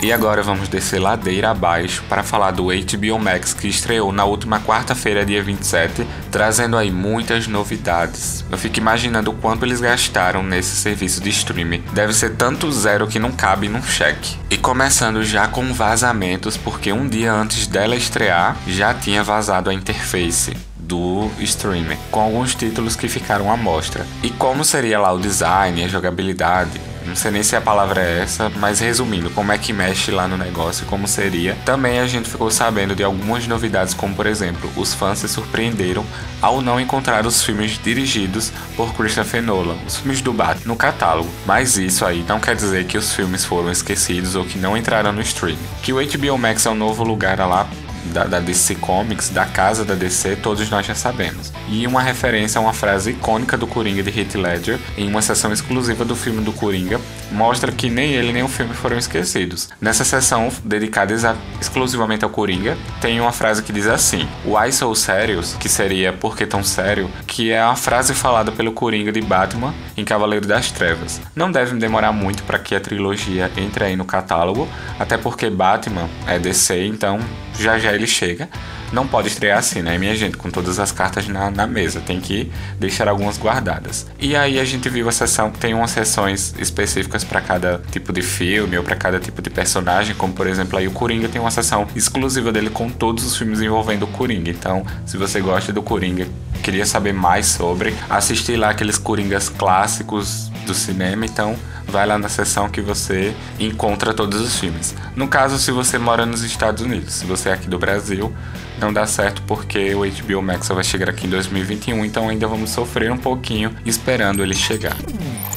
E 0.01 0.13
agora 0.13 0.45
vamos 0.45 0.69
descer 0.69 1.01
ladeira 1.01 1.51
abaixo 1.51 2.05
para 2.09 2.23
falar 2.23 2.53
do 2.53 2.67
HBO 2.67 3.19
Max 3.19 3.53
que 3.53 3.67
estreou 3.67 4.13
na 4.13 4.25
última 4.25 4.61
quarta-feira, 4.61 5.27
dia 5.27 5.43
27, 5.43 6.07
trazendo 6.31 6.77
aí 6.77 6.89
muitas 6.89 7.49
novidades. 7.49 8.45
Eu 8.49 8.57
fico 8.57 8.79
imaginando 8.79 9.33
o 9.33 9.35
quanto 9.35 9.67
eles 9.67 9.81
gastaram 9.81 10.41
nesse 10.41 10.77
serviço 10.77 11.21
de 11.21 11.31
streaming. 11.31 11.83
Deve 11.93 12.13
ser 12.13 12.37
tanto 12.37 12.71
zero 12.71 13.09
que 13.09 13.19
não 13.19 13.33
cabe 13.33 13.69
num 13.69 13.83
cheque. 13.83 14.37
E 14.49 14.57
começando 14.57 15.25
já 15.25 15.49
com 15.49 15.73
vazamentos, 15.73 16.57
porque 16.57 16.93
um 16.93 17.09
dia 17.09 17.33
antes 17.33 17.67
dela 17.67 17.97
estrear 17.97 18.57
já 18.69 18.95
tinha 18.95 19.25
vazado 19.25 19.69
a 19.69 19.75
interface 19.75 20.57
do 20.77 21.29
streamer, 21.41 21.99
com 22.11 22.21
alguns 22.21 22.55
títulos 22.55 22.97
que 22.97 23.09
ficaram 23.09 23.53
à 23.53 23.57
mostra. 23.57 24.07
E 24.23 24.31
como 24.31 24.65
seria 24.65 24.99
lá 24.99 25.13
o 25.13 25.19
design, 25.19 25.85
a 25.85 25.89
jogabilidade, 25.89 26.81
não 27.09 27.17
sei 27.17 27.31
nem 27.31 27.43
se 27.43 27.57
a 27.57 27.61
palavra 27.61 28.03
é 28.03 28.21
essa, 28.21 28.51
mas 28.57 28.81
resumindo, 28.81 29.31
como 29.31 29.51
é 29.51 29.59
que 29.59 29.73
mexe 29.73 30.11
lá 30.11 30.29
no 30.29 30.37
negócio, 30.37 30.87
como 30.87 31.09
seria. 31.09 31.57
Também 31.65 31.99
a 31.99 32.07
gente 32.07 32.29
ficou 32.29 32.51
sabendo 32.51 32.95
de 32.95 33.03
algumas 33.03 33.47
novidades, 33.47 33.95
como 33.95 34.15
por 34.15 34.27
exemplo, 34.27 34.71
os 34.77 34.95
fãs 34.95 35.19
se 35.19 35.29
surpreenderam 35.29 36.05
ao 36.41 36.61
não 36.61 36.81
encontrar 36.81 37.27
os 37.27 37.43
filmes 37.43 37.79
dirigidos 37.83 38.53
por 38.77 38.95
Christopher 38.95 39.43
Nolan, 39.43 39.77
os 39.87 39.97
filmes 39.97 40.21
do 40.21 40.33
Batman, 40.33 40.67
no 40.67 40.77
catálogo. 40.77 41.31
Mas 41.47 41.77
isso 41.77 42.05
aí 42.05 42.25
não 42.29 42.39
quer 42.39 42.55
dizer 42.55 42.85
que 42.85 42.99
os 42.99 43.13
filmes 43.13 43.45
foram 43.45 43.71
esquecidos 43.71 44.35
ou 44.35 44.45
que 44.45 44.59
não 44.59 44.77
entraram 44.77 45.13
no 45.13 45.21
streaming. 45.21 45.59
Que 45.83 45.93
o 45.93 45.97
HBO 45.97 46.39
Max 46.39 46.67
é 46.67 46.71
um 46.71 46.75
novo 46.75 47.03
lugar 47.03 47.39
lá 47.39 47.67
da, 48.09 48.25
da, 48.25 48.41
DC 48.41 48.77
Comics, 48.77 49.31
da 49.31 49.47
casa 49.47 49.85
da 49.85 49.95
DC, 49.95 50.37
todos 50.37 50.69
nós 50.71 50.87
já 50.87 50.95
sabemos. 50.95 51.53
E 51.69 51.87
uma 51.87 52.03
referência 52.03 52.59
a 52.59 52.63
uma 52.63 52.73
frase 52.73 53.11
icônica 53.11 53.57
do 53.57 53.67
Coringa 53.67 54.03
de 54.03 54.21
Heath 54.21 54.35
Ledger, 54.35 54.79
em 54.97 55.09
uma 55.09 55.23
sessão 55.23 55.53
exclusiva 55.53 56.05
do 56.05 56.17
filme 56.17 56.43
do 56.43 56.53
Coringa, 56.53 57.01
mostra 57.31 57.73
que 57.73 57.91
nem 57.91 58.13
ele 58.13 58.33
nem 58.33 58.43
o 58.43 58.49
filme 58.49 58.75
foram 58.75 58.99
esquecidos. 58.99 59.69
Nessa 59.81 60.05
sessão, 60.05 60.51
dedicada 60.65 61.15
exclusivamente 61.61 62.25
ao 62.25 62.31
Coringa, 62.31 62.77
tem 63.01 63.21
uma 63.21 63.33
frase 63.33 63.63
que 63.63 63.73
diz 63.73 63.87
assim: 63.87 64.29
Why 64.45 64.73
so 64.73 64.95
serious? 64.95 65.55
Que 65.59 65.69
seria 65.69 66.13
Por 66.13 66.37
que 66.37 66.47
tão 66.47 66.63
sério? 66.63 67.11
Que 67.27 67.51
é 67.51 67.61
a 67.61 67.75
frase 67.77 68.15
falada 68.15 68.53
pelo 68.53 68.73
Coringa 68.73 69.13
de 69.13 69.21
Batman 69.21 69.75
em 69.97 70.05
Cavaleiro 70.05 70.47
das 70.47 70.71
Trevas. 70.71 71.21
Não 71.35 71.51
deve 71.51 71.77
demorar 71.77 72.13
muito 72.13 72.43
para 72.43 72.59
que 72.59 72.75
a 72.75 72.81
trilogia 72.81 73.51
entre 73.57 73.85
aí 73.85 73.97
no 73.97 74.05
catálogo, 74.05 74.69
até 74.99 75.17
porque 75.17 75.51
Batman 75.51 76.09
é 76.27 76.39
DC, 76.39 76.87
então 76.87 77.21
já 77.59 77.79
já 77.79 77.93
ele 77.93 78.07
chega. 78.07 78.49
Não 78.93 79.07
pode 79.07 79.29
estrear 79.29 79.59
assim, 79.59 79.83
né, 79.83 79.99
minha 79.99 80.15
gente? 80.15 80.37
Com 80.37 80.51
todas 80.51 80.79
as 80.79 80.93
cartas 80.93 81.29
na, 81.29 81.51
na 81.51 81.67
mesa. 81.67 82.01
Tem 82.01 82.21
que 82.21 82.51
deixar 82.79 83.09
algumas 83.09 83.39
guardadas. 83.39 84.07
E 84.19 84.35
aí 84.35 84.59
a 84.59 84.65
gente 84.65 84.89
viu 84.89 85.09
a 85.09 85.13
sessão, 85.13 85.51
tem 85.51 85.75
umas 85.75 85.91
sessões 85.91 86.55
específicas 86.59 87.25
para 87.25 87.41
cada 87.41 87.81
tipo 87.91 88.13
de 88.13 88.23
filme 88.23 88.77
ou 88.79 88.85
para 88.85 88.97
cada 88.97 89.19
tipo 89.19 89.43
de 89.43 89.51
personagem, 89.51 90.15
como 90.15 90.33
por 90.33 90.47
exemplo 90.47 90.79
aí 90.79 90.87
o 90.87 90.91
Coringa 90.91 91.29
tem 91.29 91.41
uma 91.41 91.51
sessão 91.51 91.87
exclusiva 91.95 92.53
dele 92.53 92.71
com 92.71 92.89
todos 92.89 93.25
os 93.25 93.37
filmes 93.37 93.61
envolvendo 93.61 94.05
o 94.05 94.09
Coringa. 94.09 94.51
Então, 94.51 94.85
se 95.07 95.17
você 95.17 95.41
gosta 95.41 95.73
do 95.73 95.83
Coringa, 95.83 96.27
queria 96.63 96.87
saber 96.87 97.13
mais 97.13 97.47
sobre, 97.47 97.95
assistir 98.09 98.57
lá 98.57 98.71
aqueles 98.71 98.99
Coringas 98.99 99.49
clássicos 99.49 100.51
do 100.69 100.75
cinema, 100.75 101.27
então 101.27 101.57
vai 101.87 102.07
lá 102.07 102.19
na 102.19 102.29
seção 102.29 102.69
que 102.69 102.81
você 102.81 103.35
encontra 103.59 104.15
todos 104.15 104.41
os 104.41 104.59
filmes. 104.59 104.95
No 105.17 105.27
caso, 105.27 105.59
se 105.59 105.73
você 105.73 105.99
mora 105.99 106.25
nos 106.25 106.43
Estados 106.43 106.83
Unidos, 106.83 107.15
se 107.15 107.27
você 107.27 107.49
é 107.49 107.53
aqui 107.55 107.69
do 107.69 107.79
Brasil, 107.79 108.33
não 108.79 108.93
dá 108.93 109.07
certo 109.07 109.43
porque 109.43 109.95
o 109.95 110.01
HBO 110.01 110.43
Max 110.43 110.67
só 110.67 110.75
vai 110.75 110.85
chegar 110.85 111.09
aqui 111.09 111.27
em 111.27 111.31
2021, 111.31 112.05
então 112.05 112.29
ainda 112.29 112.47
vamos 112.47 112.71
sofrer 112.71 113.11
um 113.11 113.17
pouquinho 113.17 113.75
esperando 113.85 114.43
ele 114.43 114.55
chegar. 114.55 114.97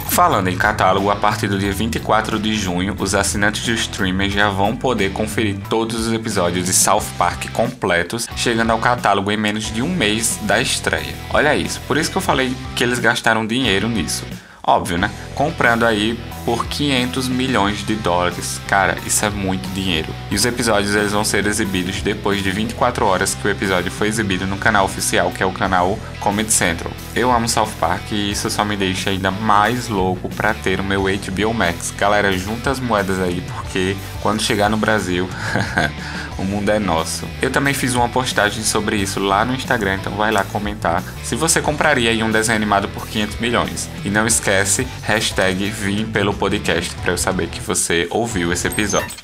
Falando 0.09 0.49
em 0.49 0.57
catálogo, 0.57 1.09
a 1.09 1.15
partir 1.15 1.47
do 1.47 1.57
dia 1.57 1.71
24 1.71 2.37
de 2.37 2.53
junho, 2.55 2.95
os 2.99 3.15
assinantes 3.15 3.63
do 3.65 3.71
streamer 3.73 4.29
já 4.29 4.49
vão 4.49 4.75
poder 4.75 5.13
conferir 5.13 5.57
todos 5.69 6.07
os 6.07 6.13
episódios 6.13 6.65
de 6.65 6.73
South 6.73 7.05
Park 7.17 7.49
completos, 7.51 8.27
chegando 8.35 8.71
ao 8.71 8.79
catálogo 8.79 9.31
em 9.31 9.37
menos 9.37 9.71
de 9.71 9.81
um 9.81 9.87
mês 9.89 10.37
da 10.43 10.61
estreia. 10.61 11.13
Olha 11.29 11.55
isso, 11.55 11.79
por 11.87 11.97
isso 11.97 12.11
que 12.11 12.17
eu 12.17 12.21
falei 12.21 12.53
que 12.75 12.83
eles 12.83 12.99
gastaram 12.99 13.47
dinheiro 13.47 13.87
nisso. 13.87 14.25
Óbvio, 14.71 14.97
né? 14.97 15.11
Comprando 15.35 15.85
aí 15.85 16.17
por 16.45 16.65
500 16.65 17.27
milhões 17.27 17.85
de 17.85 17.93
dólares. 17.95 18.61
Cara, 18.69 18.97
isso 19.05 19.25
é 19.25 19.29
muito 19.29 19.67
dinheiro. 19.73 20.07
E 20.29 20.35
os 20.35 20.45
episódios 20.45 20.95
eles 20.95 21.11
vão 21.11 21.25
ser 21.25 21.45
exibidos 21.45 22.01
depois 22.01 22.41
de 22.41 22.49
24 22.51 23.05
horas 23.05 23.35
que 23.35 23.45
o 23.45 23.51
episódio 23.51 23.91
foi 23.91 24.07
exibido 24.07 24.47
no 24.47 24.57
canal 24.57 24.85
oficial, 24.85 25.29
que 25.29 25.43
é 25.43 25.45
o 25.45 25.51
canal 25.51 25.99
Comedy 26.21 26.53
Central. 26.53 26.93
Eu 27.13 27.29
amo 27.29 27.49
South 27.49 27.73
Park 27.81 28.13
e 28.13 28.31
isso 28.31 28.49
só 28.49 28.63
me 28.63 28.77
deixa 28.77 29.09
ainda 29.09 29.29
mais 29.29 29.89
louco 29.89 30.29
para 30.29 30.53
ter 30.53 30.79
o 30.79 30.83
meu 30.85 31.03
HBO 31.03 31.53
Max. 31.53 31.93
Galera, 31.97 32.31
junta 32.31 32.71
as 32.71 32.79
moedas 32.79 33.19
aí 33.19 33.43
porque 33.53 33.97
quando 34.21 34.41
chegar 34.41 34.69
no 34.69 34.77
Brasil 34.77 35.27
O 36.41 36.43
mundo 36.43 36.69
é 36.69 36.79
nosso. 36.79 37.27
Eu 37.39 37.51
também 37.51 37.71
fiz 37.71 37.93
uma 37.93 38.09
postagem 38.09 38.63
sobre 38.63 38.95
isso 38.95 39.19
lá 39.19 39.45
no 39.45 39.53
Instagram, 39.53 39.97
então 40.01 40.13
vai 40.13 40.31
lá 40.31 40.43
comentar 40.43 41.03
se 41.23 41.35
você 41.35 41.61
compraria 41.61 42.25
um 42.25 42.31
desenho 42.31 42.55
animado 42.55 42.87
por 42.89 43.07
500 43.07 43.39
milhões. 43.39 43.89
E 44.03 44.09
não 44.09 44.25
esquece, 44.25 44.87
hashtag 45.03 45.69
Vim 45.69 46.05
pelo 46.05 46.33
podcast 46.33 46.95
para 46.95 47.11
eu 47.11 47.17
saber 47.17 47.47
que 47.47 47.61
você 47.61 48.07
ouviu 48.09 48.51
esse 48.51 48.67
episódio. 48.67 49.15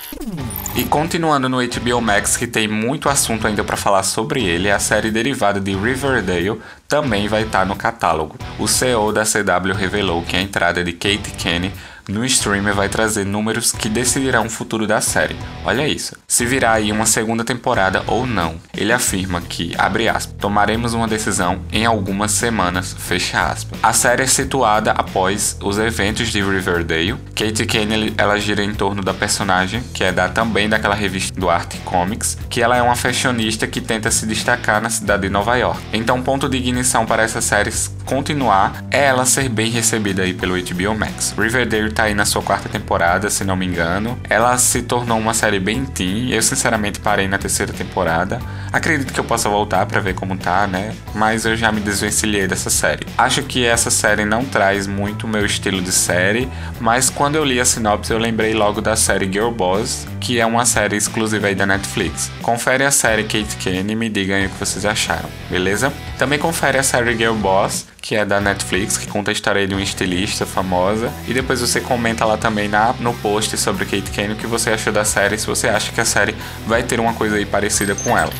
E 0.75 0.83
continuando 0.83 1.49
no 1.49 1.57
HBO 1.57 1.99
Max, 2.01 2.37
que 2.37 2.45
tem 2.45 2.67
muito 2.67 3.09
assunto 3.09 3.47
ainda 3.47 3.63
para 3.63 3.75
falar 3.75 4.03
sobre 4.03 4.43
ele, 4.43 4.69
a 4.69 4.77
série 4.77 5.09
derivada 5.09 5.59
de 5.59 5.75
Riverdale 5.75 6.61
também 6.87 7.27
vai 7.27 7.43
estar 7.43 7.59
tá 7.59 7.65
no 7.65 7.75
catálogo. 7.75 8.37
O 8.59 8.67
CEO 8.67 9.11
da 9.11 9.23
CW 9.23 9.73
revelou 9.73 10.21
que 10.21 10.35
a 10.35 10.41
entrada 10.41 10.83
de 10.83 10.93
Kate 10.93 11.31
Kenny 11.37 11.73
no 12.07 12.25
streamer 12.25 12.73
vai 12.73 12.89
trazer 12.89 13.25
números 13.25 13.71
que 13.71 13.89
decidirão 13.89 14.45
o 14.45 14.49
futuro 14.49 14.87
da 14.87 15.01
série. 15.01 15.35
Olha 15.65 15.87
isso. 15.87 16.15
Se 16.27 16.45
virá 16.45 16.73
aí 16.73 16.91
uma 16.91 17.05
segunda 17.05 17.43
temporada 17.43 18.03
ou 18.07 18.25
não. 18.25 18.55
Ele 18.75 18.93
afirma 18.93 19.41
que, 19.41 19.73
abre 19.77 20.07
aspas, 20.07 20.35
tomaremos 20.39 20.93
uma 20.93 21.07
decisão 21.07 21.61
em 21.71 21.85
algumas 21.85 22.31
semanas, 22.31 22.95
fecha 22.97 23.41
aspas. 23.41 23.79
A 23.83 23.93
série 23.93 24.23
é 24.23 24.27
situada 24.27 24.91
após 24.91 25.57
os 25.61 25.77
eventos 25.77 26.29
de 26.29 26.41
Riverdale. 26.41 27.17
Kate 27.35 27.65
Kane 27.65 28.13
ela 28.17 28.39
gira 28.39 28.63
em 28.63 28.73
torno 28.73 29.01
da 29.01 29.13
personagem, 29.13 29.83
que 29.93 30.03
é 30.03 30.11
da 30.11 30.29
também 30.29 30.69
daquela 30.69 30.95
revista 30.95 31.39
do 31.39 31.49
Art 31.49 31.75
Comics, 31.83 32.37
que 32.49 32.61
ela 32.61 32.77
é 32.77 32.81
uma 32.81 32.95
fashionista 32.95 33.67
que 33.67 33.81
tenta 33.81 34.11
se 34.11 34.25
destacar 34.25 34.81
na 34.81 34.89
cidade 34.89 35.23
de 35.23 35.29
Nova 35.29 35.55
York. 35.55 35.81
Então, 35.91 36.21
ponto 36.21 36.47
de 36.47 36.57
ignição 36.57 37.05
para 37.05 37.23
essa 37.23 37.41
série 37.41 37.71
continuar 38.07 38.85
é 38.89 39.05
ela 39.05 39.25
ser 39.25 39.49
bem 39.49 39.69
recebida 39.69 40.23
aí 40.23 40.33
pelo 40.33 40.55
HBO 40.55 40.97
Max. 40.97 41.35
Riverdale 41.37 41.91
tá 41.91 42.03
aí 42.03 42.13
na 42.13 42.25
sua 42.25 42.41
quarta 42.41 42.69
temporada, 42.69 43.29
se 43.29 43.43
não 43.43 43.55
me 43.55 43.65
engano. 43.65 44.17
Ela 44.29 44.57
se 44.57 44.81
tornou 44.81 45.19
uma 45.19 45.33
série 45.33 45.59
bem 45.59 45.85
teen. 45.85 46.31
Eu 46.31 46.41
sinceramente 46.41 46.99
parei 47.01 47.27
na 47.27 47.37
terceira 47.37 47.73
temporada. 47.73 48.39
Acredito 48.71 49.13
que 49.13 49.19
eu 49.19 49.23
possa 49.23 49.49
voltar 49.49 49.85
para 49.85 49.99
ver 49.99 50.15
como 50.15 50.37
tá, 50.37 50.65
né? 50.65 50.95
Mas 51.13 51.45
eu 51.45 51.55
já 51.55 51.71
me 51.71 51.81
desvencilhei 51.81 52.47
dessa 52.47 52.69
série. 52.69 53.05
Acho 53.17 53.43
que 53.43 53.65
essa 53.65 53.91
série 53.91 54.23
não 54.23 54.45
traz 54.45 54.87
muito 54.87 55.25
o 55.25 55.29
meu 55.29 55.45
estilo 55.45 55.81
de 55.81 55.91
série, 55.91 56.49
mas 56.79 57.09
quando 57.09 57.35
eu 57.35 57.43
li 57.43 57.59
a 57.59 57.65
sinopse 57.65 58.11
eu 58.11 58.17
lembrei 58.17 58.53
logo 58.53 58.81
da 58.81 58.95
série 58.95 59.31
Girl 59.31 59.51
Boss, 59.51 60.07
que 60.21 60.39
é 60.39 60.45
uma 60.45 60.65
série 60.65 60.95
exclusiva 60.95 61.47
aí 61.47 61.55
da 61.55 61.65
Netflix. 61.65 62.31
Confere 62.41 62.85
a 62.85 62.91
série 62.91 63.23
Kate 63.23 63.57
Kane 63.57 63.91
e 63.91 63.95
me 63.95 64.07
digam 64.09 64.45
o 64.45 64.49
que 64.49 64.59
vocês 64.59 64.85
acharam, 64.85 65.29
beleza? 65.49 65.91
Também 66.17 66.39
confere 66.39 66.77
a 66.77 66.83
série 66.83 67.17
Girl 67.17 67.33
Boss, 67.35 67.85
que 68.01 68.15
é 68.15 68.25
da 68.25 68.39
Netflix, 68.39 68.97
que 68.97 69.07
conta 69.07 69.31
a 69.31 69.33
história 69.33 69.67
de 69.67 69.73
uma 69.73 69.81
estilista 69.81 70.45
famosa. 70.45 71.11
E 71.27 71.33
depois 71.33 71.61
você 71.61 71.81
comenta 71.81 72.25
lá 72.25 72.37
também 72.37 72.67
na, 72.67 72.93
no 72.99 73.13
post 73.15 73.57
sobre 73.57 73.85
Kate 73.85 74.11
Kane 74.11 74.33
o 74.33 74.35
que 74.35 74.47
você 74.47 74.71
achou 74.71 74.93
da 74.93 75.03
série, 75.03 75.37
se 75.37 75.47
você 75.47 75.67
acha 75.67 75.91
que 75.91 76.01
a 76.01 76.05
série 76.05 76.35
vai 76.65 76.83
ter 76.83 76.99
uma 76.99 77.13
coisa 77.13 77.35
aí 77.35 77.45
parecida 77.45 77.95
com 77.95 78.17
ela. 78.17 78.31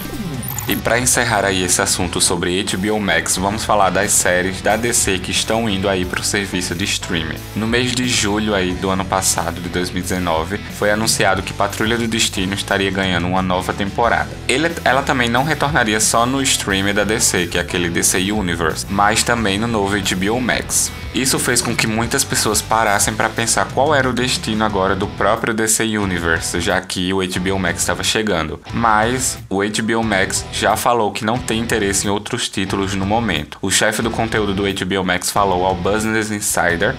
E 0.68 0.76
para 0.76 1.00
encerrar 1.00 1.46
aí 1.46 1.64
esse 1.64 1.82
assunto 1.82 2.20
sobre 2.20 2.62
HBO 2.62 3.00
Max, 3.00 3.38
vamos 3.38 3.64
falar 3.64 3.90
das 3.90 4.12
séries 4.12 4.62
da 4.62 4.76
DC 4.76 5.18
que 5.20 5.32
estão 5.32 5.70
indo 5.70 5.88
aí 5.88 6.04
para 6.04 6.20
o 6.20 6.24
serviço 6.24 6.76
de 6.76 6.84
streaming. 6.84 7.38
No 7.56 7.66
mês 7.66 7.94
de 7.94 8.06
julho 8.06 8.54
aí 8.54 8.74
do 8.74 8.90
ano 8.90 9.06
passado, 9.06 9.62
de 9.62 9.70
2019, 9.70 10.58
foi 10.78 10.92
anunciado 10.92 11.42
que 11.42 11.54
Patrulha 11.54 11.98
do 11.98 12.06
Destino 12.06 12.54
estaria 12.54 12.92
ganhando 12.92 13.28
uma 13.28 13.42
nova 13.42 13.72
temporada. 13.72 14.30
Ele, 14.46 14.70
ela 14.84 15.02
também 15.04 15.30
não 15.30 15.46
retornaria 15.46 16.02
só 16.02 16.26
no 16.26 16.42
streaming 16.42 16.94
da 16.94 17.06
DC, 17.06 17.48
que 17.48 17.58
é 17.58 17.62
aquele 17.62 17.90
DC 17.90 18.30
Universe, 18.30 18.86
mas 18.90 19.24
também 19.24 19.58
no 19.58 19.68
novo 19.68 19.96
HBO 19.96 20.42
Max. 20.42 20.92
Isso 21.18 21.40
fez 21.40 21.64
com 21.64 21.76
que 21.76 21.88
muitas 21.88 22.24
pessoas 22.24 22.62
parassem 22.62 23.12
para 23.12 23.28
pensar 23.28 23.66
qual 23.74 23.96
era 23.96 24.08
o 24.08 24.14
destino 24.14 24.64
agora 24.64 24.96
do 24.96 25.08
próprio 25.08 25.52
DC 25.52 25.98
Universe, 25.98 26.62
já 26.62 26.80
que 26.80 27.12
o 27.12 27.18
HBO 27.18 27.58
Max 27.58 27.80
estava 27.80 28.04
chegando. 28.04 28.62
Mas 28.72 29.40
o 29.50 29.64
HBO 29.64 30.04
Max 30.04 30.46
já 30.52 30.78
falou 30.78 31.12
que 31.12 31.26
não 31.26 31.40
tem 31.40 31.60
interesse 31.60 32.06
em 32.06 32.12
outros 32.12 32.48
títulos 32.48 32.94
no 32.94 33.04
momento. 33.04 33.58
O 33.64 33.72
chefe 33.72 34.04
do 34.04 34.12
conteúdo 34.12 34.54
do 34.54 34.62
HBO 34.62 35.04
Max 35.04 35.32
falou 35.32 35.66
ao 35.66 35.74
Business 35.74 36.30
Insider 36.30 36.96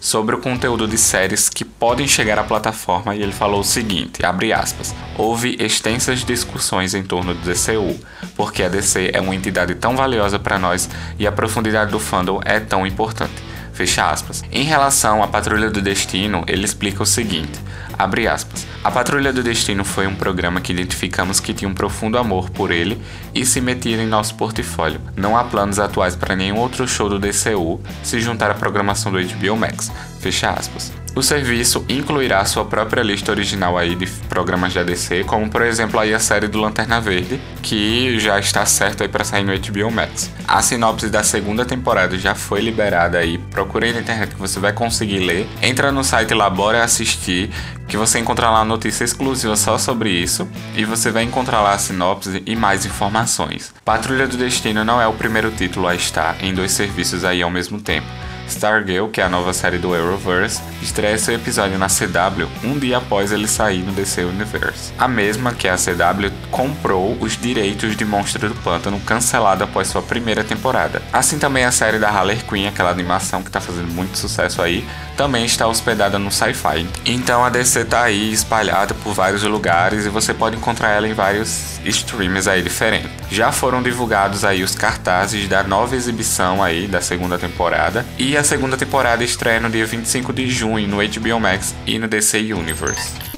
sobre 0.00 0.34
o 0.34 0.40
conteúdo 0.40 0.88
de 0.88 0.98
séries 0.98 1.48
que 1.48 1.64
podem 1.64 2.08
chegar 2.08 2.40
à 2.40 2.42
plataforma 2.42 3.14
e 3.14 3.22
ele 3.22 3.32
falou 3.32 3.60
o 3.60 3.64
seguinte, 3.64 4.20
aspas, 4.52 4.92
houve 5.16 5.56
extensas 5.60 6.24
discussões 6.24 6.92
em 6.92 7.04
torno 7.04 7.34
do 7.34 7.40
DCU, 7.40 7.96
porque 8.34 8.64
a 8.64 8.68
DC 8.68 9.12
é 9.12 9.20
uma 9.20 9.34
entidade 9.34 9.76
tão 9.76 9.94
valiosa 9.94 10.40
para 10.40 10.58
nós 10.58 10.90
e 11.20 11.24
a 11.24 11.30
profundidade 11.30 11.92
do 11.92 12.00
fandom 12.00 12.40
é 12.44 12.58
tão 12.58 12.84
importante. 12.84 13.49
Fecha 13.80 14.10
aspas. 14.10 14.44
Em 14.52 14.62
relação 14.62 15.22
à 15.22 15.26
Patrulha 15.26 15.70
do 15.70 15.80
Destino, 15.80 16.44
ele 16.46 16.66
explica 16.66 17.02
o 17.02 17.06
seguinte: 17.06 17.58
abre 17.98 18.28
aspas. 18.28 18.66
A 18.84 18.90
Patrulha 18.90 19.32
do 19.32 19.42
Destino 19.42 19.86
foi 19.86 20.06
um 20.06 20.14
programa 20.14 20.60
que 20.60 20.70
identificamos 20.70 21.40
que 21.40 21.54
tinha 21.54 21.66
um 21.66 21.72
profundo 21.72 22.18
amor 22.18 22.50
por 22.50 22.72
ele 22.72 23.00
e 23.34 23.46
se 23.46 23.58
metia 23.58 23.96
em 23.96 24.06
nosso 24.06 24.34
portfólio. 24.34 25.00
Não 25.16 25.34
há 25.34 25.44
planos 25.44 25.78
atuais 25.78 26.14
para 26.14 26.36
nenhum 26.36 26.58
outro 26.58 26.86
show 26.86 27.08
do 27.08 27.18
DCU 27.18 27.80
se 28.02 28.20
juntar 28.20 28.50
à 28.50 28.54
programação 28.54 29.10
do 29.10 29.18
HBO 29.18 29.56
Max. 29.56 29.90
Fecha 30.20 30.50
aspas. 30.50 30.92
O 31.14 31.22
serviço 31.22 31.84
incluirá 31.88 32.44
sua 32.44 32.64
própria 32.64 33.02
lista 33.02 33.32
original 33.32 33.76
aí 33.76 33.96
de 33.96 34.06
programas 34.06 34.72
da 34.72 34.84
DC, 34.84 35.24
como 35.24 35.50
por 35.50 35.62
exemplo 35.62 35.98
aí 35.98 36.14
a 36.14 36.20
série 36.20 36.46
do 36.46 36.60
Lanterna 36.60 37.00
Verde, 37.00 37.40
que 37.62 38.18
já 38.20 38.38
está 38.38 38.64
certo 38.64 39.02
aí 39.02 39.08
para 39.08 39.24
sair 39.24 39.42
no 39.42 39.52
HBO 39.52 39.90
Max. 39.90 40.30
A 40.46 40.62
sinopse 40.62 41.08
da 41.08 41.24
segunda 41.24 41.64
temporada 41.64 42.16
já 42.16 42.34
foi 42.34 42.60
liberada 42.60 43.18
aí, 43.18 43.38
procure 43.38 43.92
na 43.92 44.00
internet 44.00 44.30
que 44.34 44.40
você 44.40 44.60
vai 44.60 44.72
conseguir 44.72 45.18
ler. 45.18 45.48
Entra 45.60 45.90
no 45.90 46.04
site 46.04 46.32
Labora 46.32 46.84
Assistir, 46.84 47.50
que 47.88 47.96
você 47.96 48.20
encontra 48.20 48.48
lá 48.48 48.64
notícia 48.64 49.02
exclusiva 49.02 49.56
só 49.56 49.76
sobre 49.78 50.10
isso, 50.10 50.48
e 50.76 50.84
você 50.84 51.10
vai 51.10 51.24
encontrar 51.24 51.60
lá 51.60 51.74
a 51.74 51.78
sinopse 51.78 52.40
e 52.46 52.54
mais 52.54 52.86
informações. 52.86 53.74
Patrulha 53.84 54.28
do 54.28 54.36
Destino 54.36 54.84
não 54.84 55.00
é 55.00 55.08
o 55.08 55.12
primeiro 55.12 55.50
título 55.50 55.88
a 55.88 55.94
estar 55.94 56.36
em 56.42 56.54
dois 56.54 56.70
serviços 56.70 57.24
aí 57.24 57.42
ao 57.42 57.50
mesmo 57.50 57.80
tempo. 57.80 58.06
Stargirl, 58.50 59.08
que 59.08 59.20
é 59.20 59.24
a 59.24 59.28
nova 59.28 59.52
série 59.52 59.78
do 59.78 59.94
Arrowverse, 59.94 60.60
estreia 60.82 61.16
seu 61.16 61.34
episódio 61.34 61.78
na 61.78 61.86
CW 61.86 62.48
um 62.64 62.78
dia 62.78 62.98
após 62.98 63.32
ele 63.32 63.46
sair 63.46 63.82
no 63.82 63.92
DC 63.92 64.24
Universe. 64.24 64.92
A 64.98 65.08
mesma 65.08 65.52
que 65.54 65.68
a 65.68 65.76
CW 65.76 66.30
comprou 66.50 67.16
os 67.20 67.36
direitos 67.36 67.96
de 67.96 68.04
Monstro 68.04 68.48
do 68.48 68.54
Pântano 68.56 69.00
cancelado 69.00 69.64
após 69.64 69.88
sua 69.88 70.02
primeira 70.02 70.44
temporada. 70.44 71.00
Assim 71.12 71.38
também 71.38 71.64
a 71.64 71.72
série 71.72 71.98
da 71.98 72.10
Harley 72.10 72.38
Quinn, 72.38 72.66
aquela 72.66 72.90
animação 72.90 73.42
que 73.42 73.48
está 73.48 73.60
fazendo 73.60 73.90
muito 73.92 74.18
sucesso 74.18 74.60
aí, 74.60 74.86
também 75.20 75.44
está 75.44 75.66
hospedada 75.66 76.18
no 76.18 76.32
Sci-Fi. 76.32 76.86
Então 77.04 77.44
a 77.44 77.50
DC 77.50 77.80
está 77.80 78.04
aí 78.04 78.32
espalhada 78.32 78.94
por 78.94 79.12
vários 79.12 79.42
lugares 79.42 80.06
e 80.06 80.08
você 80.08 80.32
pode 80.32 80.56
encontrar 80.56 80.92
ela 80.92 81.06
em 81.06 81.12
vários 81.12 81.78
streams 81.84 82.48
aí 82.48 82.62
diferentes. 82.62 83.10
Já 83.30 83.52
foram 83.52 83.82
divulgados 83.82 84.46
aí 84.46 84.62
os 84.62 84.74
cartazes 84.74 85.46
da 85.46 85.62
nova 85.62 85.94
exibição 85.94 86.62
aí 86.62 86.86
da 86.86 87.02
segunda 87.02 87.38
temporada 87.38 88.06
e 88.16 88.34
a 88.34 88.42
segunda 88.42 88.78
temporada 88.78 89.22
estreia 89.22 89.60
no 89.60 89.68
dia 89.68 89.84
25 89.84 90.32
de 90.32 90.48
junho 90.48 90.88
no 90.88 90.96
HBO 90.96 91.38
Max 91.38 91.74
e 91.86 91.98
no 91.98 92.08
DC 92.08 92.38
Universe. 92.54 93.29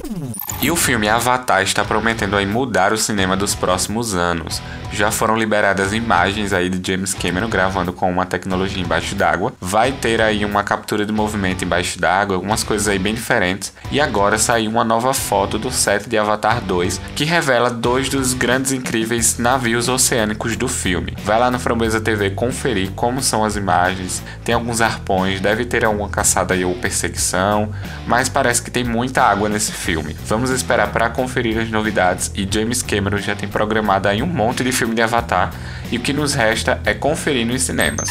E 0.63 0.71
o 0.71 0.77
filme 0.77 1.09
Avatar 1.09 1.61
está 1.61 1.85
prometendo 1.85 2.37
aí 2.37 2.47
mudar 2.47 2.93
o 2.93 2.97
cinema 2.97 3.37
dos 3.37 3.53
próximos 3.53 4.15
anos. 4.15 4.63
Já 4.93 5.11
foram 5.11 5.37
liberadas 5.37 5.93
imagens 5.93 6.53
aí 6.53 6.69
de 6.69 6.93
James 6.93 7.13
Cameron 7.13 7.49
gravando 7.49 7.93
com 7.93 8.09
uma 8.09 8.25
tecnologia 8.25 8.81
embaixo 8.81 9.17
d'água. 9.17 9.53
Vai 9.61 9.91
ter 9.91 10.21
aí 10.21 10.45
uma 10.45 10.63
captura 10.63 11.05
de 11.05 11.13
movimento 11.13 11.65
embaixo 11.65 11.99
d'água, 11.99 12.37
algumas 12.37 12.63
coisas 12.63 12.87
aí 12.87 12.97
bem 12.97 13.13
diferentes. 13.13 13.73
E 13.91 14.01
agora 14.01 14.39
saiu 14.39 14.71
uma 14.71 14.85
nova 14.85 15.13
foto 15.13 15.59
do 15.59 15.69
set 15.69 16.09
de 16.09 16.17
Avatar 16.17 16.61
2 16.61 17.01
que 17.17 17.25
revela 17.25 17.69
dois 17.69 18.09
dos 18.09 18.33
grandes 18.33 18.71
incríveis 18.71 19.39
navios 19.39 19.89
oceânicos 19.89 20.57
do 20.57 20.69
filme. 20.69 21.17
Vai 21.25 21.41
lá 21.41 21.51
no 21.51 21.59
Framboesa 21.59 22.01
TV 22.01 22.31
conferir 22.31 22.93
como 22.93 23.21
são 23.21 23.45
as 23.45 23.57
imagens. 23.57 24.23
Tem 24.45 24.55
alguns 24.55 24.81
arpões, 24.81 25.41
deve 25.41 25.65
ter 25.65 25.85
alguma 25.85 26.09
caçada 26.09 26.55
aí 26.55 26.65
ou 26.65 26.75
perseguição, 26.77 27.73
mas 28.07 28.29
parece 28.29 28.63
que 28.63 28.71
tem 28.71 28.85
muita 28.85 29.23
água 29.23 29.49
nesse 29.49 29.73
filme. 29.73 30.17
Vamos 30.27 30.52
esperar 30.55 30.93
para 30.93 31.11
conferir 31.11 31.59
as 31.59 31.71
novidades 31.71 32.31
e 32.35 32.49
James 32.51 32.83
Cameron 32.83 33.19
já 33.19 33.35
tem 33.35 33.49
programado 33.49 34.09
aí 34.09 34.23
um 34.23 34.27
monte 34.27 34.63
de 34.63 34.73
filme 34.73 34.95
de 34.95 35.03
Avatar 35.03 35.53
e 35.91 35.97
o 35.97 36.01
que 36.01 36.13
nos 36.13 36.35
resta 36.35 36.81
é 36.85 36.95
conferir 36.95 37.47
nos 37.47 37.63
cinemas. 37.63 38.09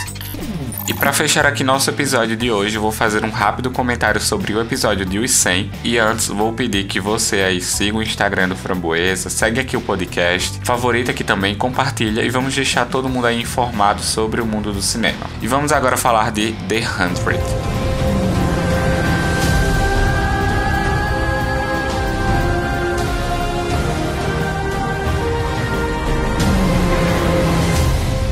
E 0.87 0.93
para 0.93 1.13
fechar 1.13 1.45
aqui 1.45 1.63
nosso 1.63 1.89
episódio 1.89 2.35
de 2.35 2.51
hoje, 2.51 2.77
vou 2.77 2.91
fazer 2.91 3.23
um 3.23 3.29
rápido 3.29 3.71
comentário 3.71 4.19
sobre 4.19 4.53
o 4.53 4.59
episódio 4.59 5.05
de 5.05 5.19
Os 5.19 5.31
100 5.31 5.71
e 5.83 5.97
antes 5.97 6.27
vou 6.27 6.51
pedir 6.53 6.85
que 6.85 6.99
você 6.99 7.37
aí 7.37 7.61
siga 7.61 7.97
o 7.97 8.03
Instagram 8.03 8.49
do 8.49 8.55
Framboesa, 8.55 9.29
segue 9.29 9.59
aqui 9.59 9.77
o 9.77 9.81
podcast, 9.81 10.59
favorita 10.63 11.11
aqui 11.11 11.23
também, 11.23 11.55
compartilha 11.55 12.21
e 12.21 12.29
vamos 12.29 12.53
deixar 12.53 12.85
todo 12.85 13.07
mundo 13.07 13.27
aí 13.27 13.39
informado 13.39 14.01
sobre 14.01 14.41
o 14.41 14.45
mundo 14.45 14.73
do 14.73 14.81
cinema. 14.81 15.27
E 15.41 15.47
vamos 15.47 15.71
agora 15.71 15.95
falar 15.95 16.31
de 16.31 16.51
The 16.67 16.79
Hundred. 16.79 18.30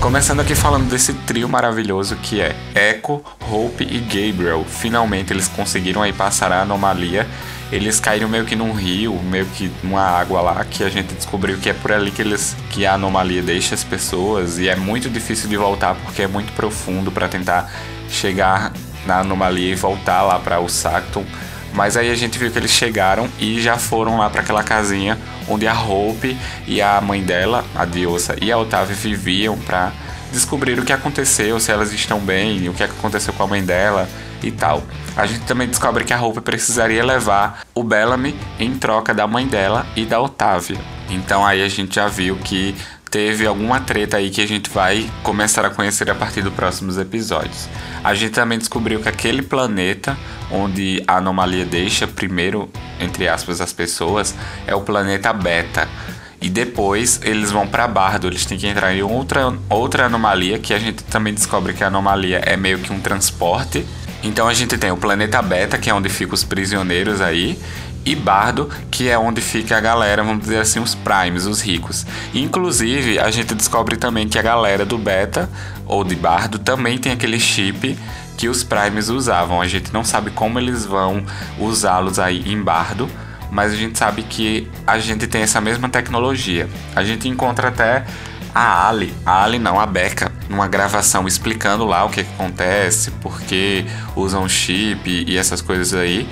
Começando 0.01 0.39
aqui 0.39 0.55
falando 0.55 0.89
desse 0.89 1.13
trio 1.13 1.49
maravilhoso 1.49 2.15
que 2.15 2.39
é 2.39 2.55
Echo, 2.73 3.21
Hope 3.51 3.83
e 3.83 3.99
Gabriel. 3.99 4.63
Finalmente 4.65 5.33
eles 5.33 5.49
conseguiram 5.49 6.01
aí 6.01 6.13
passar 6.13 6.53
a 6.53 6.61
anomalia. 6.61 7.27
Eles 7.69 7.99
caíram 7.99 8.29
meio 8.29 8.45
que 8.45 8.55
num 8.55 8.71
rio, 8.71 9.21
meio 9.21 9.45
que 9.47 9.69
numa 9.83 10.01
água 10.01 10.41
lá, 10.41 10.63
que 10.63 10.85
a 10.85 10.89
gente 10.89 11.13
descobriu 11.13 11.57
que 11.57 11.69
é 11.69 11.73
por 11.73 11.91
ali 11.91 12.11
que 12.11 12.21
eles 12.21 12.55
que 12.69 12.85
a 12.85 12.93
anomalia 12.93 13.41
deixa 13.41 13.75
as 13.75 13.83
pessoas 13.83 14.57
e 14.57 14.69
é 14.69 14.75
muito 14.75 15.09
difícil 15.09 15.49
de 15.49 15.57
voltar 15.57 15.95
porque 15.95 16.21
é 16.21 16.27
muito 16.27 16.53
profundo 16.53 17.11
para 17.11 17.27
tentar 17.27 17.69
chegar 18.09 18.71
na 19.05 19.19
anomalia 19.19 19.73
e 19.73 19.75
voltar 19.75 20.21
lá 20.21 20.39
para 20.39 20.61
o 20.61 20.69
Sacton. 20.69 21.25
Mas 21.73 21.95
aí 21.95 22.09
a 22.09 22.15
gente 22.15 22.37
viu 22.37 22.51
que 22.51 22.57
eles 22.57 22.71
chegaram 22.71 23.29
e 23.39 23.61
já 23.61 23.77
foram 23.77 24.17
lá 24.17 24.29
para 24.29 24.41
aquela 24.41 24.63
casinha 24.63 25.17
onde 25.47 25.67
a 25.67 25.73
Hope 25.73 26.37
e 26.67 26.81
a 26.81 26.99
mãe 26.99 27.23
dela, 27.23 27.63
a 27.75 27.85
Diosa 27.85 28.35
e 28.41 28.51
a 28.51 28.57
Otávia 28.57 28.95
viviam 28.95 29.57
para 29.57 29.91
descobrir 30.31 30.79
o 30.79 30.85
que 30.85 30.93
aconteceu, 30.93 31.59
se 31.59 31.71
elas 31.71 31.91
estão 31.91 32.19
bem, 32.19 32.69
o 32.69 32.73
que 32.73 32.83
aconteceu 32.83 33.33
com 33.33 33.43
a 33.43 33.47
mãe 33.47 33.63
dela. 33.63 34.07
e 34.41 34.51
tal. 34.51 34.83
A 35.15 35.25
gente 35.25 35.41
também 35.41 35.67
descobre 35.67 36.05
que 36.05 36.13
a 36.13 36.21
Hope 36.21 36.39
precisaria 36.41 37.03
levar 37.03 37.65
o 37.75 37.83
Bellamy 37.83 38.33
em 38.57 38.73
troca 38.73 39.13
da 39.13 39.27
mãe 39.27 39.45
dela 39.45 39.85
e 39.95 40.05
da 40.05 40.19
Otávia. 40.19 40.77
Então 41.09 41.45
aí 41.45 41.61
a 41.61 41.67
gente 41.67 41.95
já 41.95 42.07
viu 42.07 42.37
que 42.37 42.75
teve 43.09 43.45
alguma 43.45 43.79
treta 43.79 44.17
aí 44.17 44.29
que 44.29 44.41
a 44.41 44.47
gente 44.47 44.69
vai 44.69 45.09
começar 45.23 45.65
a 45.65 45.69
conhecer 45.69 46.09
a 46.09 46.15
partir 46.15 46.41
dos 46.41 46.53
próximos 46.53 46.97
episódios. 46.97 47.67
A 48.03 48.13
gente 48.13 48.31
também 48.31 48.57
descobriu 48.57 49.01
que 49.01 49.09
aquele 49.09 49.41
planeta 49.41 50.17
onde 50.51 51.03
a 51.07 51.17
anomalia 51.17 51.65
deixa 51.65 52.07
primeiro, 52.07 52.69
entre 52.99 53.27
aspas, 53.27 53.61
as 53.61 53.73
pessoas, 53.73 54.35
é 54.65 54.75
o 54.75 54.81
planeta 54.81 55.33
Beta. 55.33 55.87
E 56.41 56.49
depois 56.49 57.19
eles 57.23 57.51
vão 57.51 57.67
para 57.67 57.85
Bardo, 57.87 58.27
eles 58.27 58.45
têm 58.45 58.57
que 58.57 58.65
entrar 58.65 58.95
em 58.95 59.01
outra, 59.01 59.53
outra 59.69 60.05
anomalia, 60.05 60.57
que 60.57 60.73
a 60.73 60.79
gente 60.79 61.03
também 61.03 61.33
descobre 61.33 61.73
que 61.73 61.83
a 61.83 61.87
anomalia 61.87 62.41
é 62.45 62.55
meio 62.55 62.79
que 62.79 62.93
um 62.93 62.99
transporte. 62.99 63.85
Então 64.23 64.47
a 64.47 64.53
gente 64.53 64.77
tem 64.77 64.91
o 64.91 64.97
planeta 64.97 65.41
Beta, 65.41 65.77
que 65.77 65.89
é 65.89 65.93
onde 65.93 66.09
ficam 66.09 66.33
os 66.33 66.43
prisioneiros 66.43 67.19
aí, 67.19 67.59
e 68.09 68.15
Bardo, 68.15 68.67
que 68.89 69.07
é 69.07 69.17
onde 69.19 69.39
fica 69.39 69.77
a 69.77 69.79
galera, 69.79 70.23
vamos 70.23 70.41
dizer 70.41 70.59
assim, 70.59 70.79
os 70.79 70.95
primes, 70.95 71.45
os 71.45 71.61
ricos. 71.61 72.07
Inclusive, 72.33 73.19
a 73.19 73.29
gente 73.29 73.53
descobre 73.53 73.97
também 73.97 74.27
que 74.27 74.39
a 74.39 74.41
galera 74.41 74.83
do 74.83 74.97
Beta 74.97 75.47
ou 75.85 76.03
de 76.03 76.15
Bardo 76.15 76.57
também 76.57 76.97
tem 76.97 77.11
aquele 77.11 77.39
chip 77.39 77.95
que 78.35 78.49
os 78.49 78.63
primes 78.63 79.09
usavam. 79.09 79.61
A 79.61 79.67
gente 79.67 79.93
não 79.93 80.03
sabe 80.03 80.31
como 80.31 80.57
eles 80.57 80.87
vão 80.87 81.23
usá-los 81.59 82.17
aí 82.17 82.43
em 82.51 82.59
Bardo, 82.59 83.07
mas 83.51 83.73
a 83.73 83.75
gente 83.75 83.99
sabe 83.99 84.23
que 84.23 84.67
a 84.87 84.97
gente 84.97 85.27
tem 85.27 85.43
essa 85.43 85.61
mesma 85.61 85.87
tecnologia. 85.87 86.67
A 86.95 87.03
gente 87.03 87.29
encontra 87.29 87.67
até 87.67 88.05
a 88.55 88.89
Ali, 88.89 89.13
a 89.23 89.43
Ali 89.43 89.59
não, 89.59 89.79
a 89.79 89.85
Becca, 89.85 90.31
numa 90.49 90.67
gravação 90.67 91.27
explicando 91.27 91.85
lá 91.85 92.03
o 92.05 92.09
que, 92.09 92.23
que 92.23 92.33
acontece, 92.33 93.11
por 93.11 93.39
que 93.41 93.85
usam 94.15 94.49
chip 94.49 95.25
e 95.27 95.37
essas 95.37 95.61
coisas 95.61 95.93
aí 95.93 96.27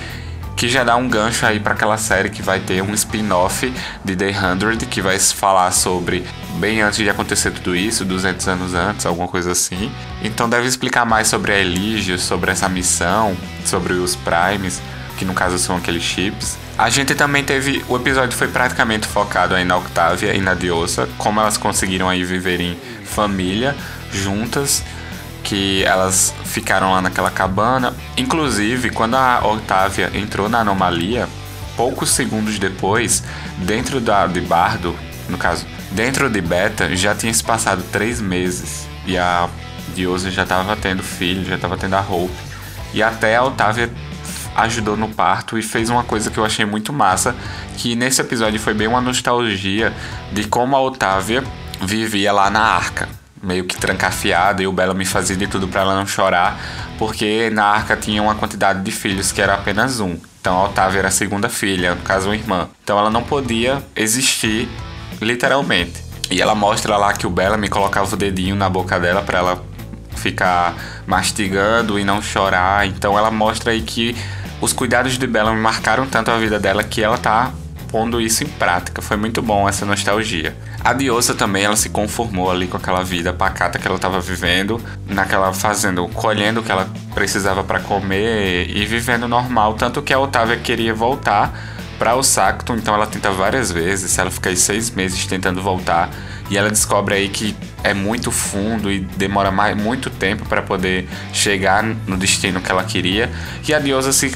que 0.57 0.67
já 0.67 0.83
dá 0.83 0.95
um 0.95 1.07
gancho 1.07 1.45
aí 1.45 1.59
para 1.59 1.73
aquela 1.75 1.97
série 1.97 2.29
que 2.29 2.41
vai 2.41 2.59
ter 2.59 2.81
um 2.81 2.91
spin-off 2.95 3.71
de 4.03 4.15
The 4.15 4.31
Hundred, 4.31 4.87
que 4.87 5.01
vai 5.03 5.19
falar 5.19 5.71
sobre 5.71 6.25
bem 6.57 6.81
antes 6.81 6.97
de 6.97 7.07
acontecer 7.07 7.51
tudo 7.51 7.75
isso, 7.75 8.03
200 8.03 8.47
anos 8.47 8.73
antes, 8.73 9.05
alguma 9.05 9.27
coisa 9.27 9.51
assim. 9.51 9.91
Então 10.23 10.49
deve 10.49 10.67
explicar 10.67 11.05
mais 11.05 11.27
sobre 11.27 11.51
a 11.51 11.59
Eligio, 11.59 12.17
sobre 12.17 12.49
essa 12.49 12.67
missão, 12.67 13.37
sobre 13.63 13.93
os 13.93 14.15
Primes, 14.15 14.81
que 15.15 15.23
no 15.23 15.35
caso 15.35 15.59
são 15.59 15.77
aqueles 15.77 16.01
chips. 16.01 16.57
A 16.75 16.89
gente 16.89 17.13
também 17.13 17.43
teve. 17.43 17.85
O 17.87 17.95
episódio 17.95 18.35
foi 18.35 18.47
praticamente 18.47 19.07
focado 19.07 19.53
aí 19.53 19.63
na 19.63 19.77
Octavia 19.77 20.33
e 20.33 20.41
na 20.41 20.55
Diosa, 20.55 21.07
como 21.19 21.39
elas 21.39 21.57
conseguiram 21.57 22.09
aí 22.09 22.23
viver 22.23 22.59
em 22.59 22.75
família, 23.05 23.75
juntas 24.11 24.83
que 25.47 25.81
elas 25.85 26.35
ficaram 26.43 26.91
lá 26.91 27.01
naquela 27.01 27.31
cabana. 27.31 27.95
Inclusive, 28.17 28.89
quando 28.89 29.15
a 29.15 29.39
Otávia 29.47 30.11
entrou 30.13 30.49
na 30.49 30.59
anomalia, 30.59 31.29
poucos 31.77 32.09
segundos 32.09 32.59
depois, 32.59 33.23
dentro 33.59 34.01
da, 34.01 34.27
de 34.27 34.41
Bardo, 34.41 34.93
no 35.29 35.37
caso, 35.37 35.65
dentro 35.91 36.29
de 36.29 36.41
Beta, 36.41 36.93
já 36.97 37.15
tinha 37.15 37.33
se 37.33 37.41
passado 37.41 37.81
três 37.93 38.19
meses 38.19 38.89
e 39.05 39.17
a 39.17 39.47
Diosa 39.95 40.29
já 40.29 40.43
estava 40.43 40.75
tendo 40.75 41.01
filho, 41.01 41.45
já 41.45 41.55
estava 41.55 41.77
tendo 41.77 41.95
a 41.95 42.01
Hope. 42.01 42.35
E 42.93 43.01
até 43.01 43.37
a 43.37 43.43
Otávia 43.43 43.89
ajudou 44.53 44.97
no 44.97 45.07
parto 45.07 45.57
e 45.57 45.61
fez 45.61 45.89
uma 45.89 46.03
coisa 46.03 46.29
que 46.29 46.37
eu 46.37 46.43
achei 46.43 46.65
muito 46.65 46.91
massa, 46.91 47.33
que 47.77 47.95
nesse 47.95 48.19
episódio 48.19 48.59
foi 48.59 48.73
bem 48.73 48.87
uma 48.87 48.99
nostalgia 48.99 49.93
de 50.33 50.43
como 50.45 50.75
a 50.75 50.81
Otávia 50.81 51.41
vivia 51.81 52.33
lá 52.33 52.49
na 52.49 52.59
arca 52.59 53.07
meio 53.47 53.63
que 53.63 53.77
trancafiada 53.77 54.61
e 54.61 54.67
o 54.67 54.73
Bellamy 54.73 55.05
fazia 55.05 55.37
de 55.37 55.47
tudo 55.47 55.69
para 55.69 55.81
ela 55.81 55.95
não 55.95 56.05
chorar, 56.05 56.59
porque 56.99 57.49
na 57.49 57.63
arca 57.63 57.95
tinha 57.95 58.21
uma 58.21 58.35
quantidade 58.35 58.83
de 58.83 58.91
filhos 58.91 59.31
que 59.31 59.41
era 59.41 59.53
apenas 59.53 60.01
um. 60.01 60.17
Então 60.41 60.57
a 60.57 60.65
Otávia 60.65 60.99
era 60.99 61.07
a 61.07 61.11
segunda 61.11 61.47
filha, 61.47 61.95
no 61.95 62.01
caso 62.01 62.27
uma 62.27 62.35
irmã. 62.35 62.67
Então 62.83 62.99
ela 62.99 63.09
não 63.09 63.23
podia 63.23 63.81
existir 63.95 64.67
literalmente. 65.21 66.03
E 66.29 66.41
ela 66.41 66.53
mostra 66.53 66.97
lá 66.97 67.13
que 67.13 67.25
o 67.25 67.29
Bellamy 67.29 67.69
colocava 67.69 68.13
o 68.13 68.17
dedinho 68.17 68.55
na 68.55 68.69
boca 68.69 68.99
dela 68.99 69.21
para 69.21 69.39
ela 69.39 69.65
ficar 70.17 70.75
mastigando 71.07 71.97
e 71.97 72.03
não 72.03 72.21
chorar. 72.21 72.85
Então 72.85 73.17
ela 73.17 73.31
mostra 73.31 73.71
aí 73.71 73.81
que 73.81 74.13
os 74.59 74.73
cuidados 74.73 75.17
de 75.17 75.25
Bellamy 75.25 75.61
marcaram 75.61 76.05
tanto 76.05 76.31
a 76.31 76.37
vida 76.37 76.59
dela 76.59 76.83
que 76.83 77.01
ela 77.01 77.17
tá 77.17 77.53
pondo 77.87 78.19
isso 78.19 78.43
em 78.43 78.47
prática. 78.47 79.01
Foi 79.01 79.15
muito 79.15 79.41
bom 79.41 79.69
essa 79.69 79.85
nostalgia. 79.85 80.53
A 80.83 80.93
Diosa 80.93 81.33
também, 81.33 81.63
ela 81.63 81.75
se 81.75 81.89
conformou 81.89 82.49
ali 82.49 82.67
com 82.67 82.77
aquela 82.77 83.03
vida 83.03 83.33
pacata 83.33 83.77
que 83.77 83.87
ela 83.87 83.97
estava 83.97 84.21
vivendo, 84.21 84.81
naquela 85.05 85.53
fazendo, 85.53 86.07
colhendo 86.09 86.61
o 86.61 86.63
que 86.63 86.71
ela 86.71 86.89
precisava 87.13 87.63
para 87.63 87.79
comer 87.79 88.69
e 88.69 88.85
vivendo 88.85 89.27
normal, 89.27 89.73
tanto 89.73 90.01
que 90.01 90.13
a 90.13 90.19
Otávia 90.19 90.57
queria 90.57 90.93
voltar 90.93 91.53
para 91.97 92.15
o 92.15 92.23
Sacto, 92.23 92.73
então 92.73 92.93
ela 92.93 93.07
tenta 93.07 93.31
várias 93.31 93.71
vezes, 93.71 94.17
ela 94.17 94.29
fica 94.29 94.49
aí 94.49 94.55
seis 94.55 94.91
meses 94.91 95.25
tentando 95.25 95.61
voltar 95.61 96.11
e 96.49 96.57
ela 96.57 96.69
descobre 96.69 97.15
aí 97.15 97.27
que 97.27 97.55
é 97.83 97.93
muito 97.93 98.31
fundo 98.31 98.91
e 98.91 98.99
demora 98.99 99.51
mais, 99.51 99.75
muito 99.75 100.09
tempo 100.09 100.45
para 100.45 100.61
poder 100.61 101.09
chegar 101.33 101.83
no 101.83 102.15
destino 102.15 102.61
que 102.61 102.71
ela 102.71 102.83
queria. 102.83 103.29
E 103.67 103.73
a 103.73 103.79
Diosa 103.79 104.13
se 104.13 104.33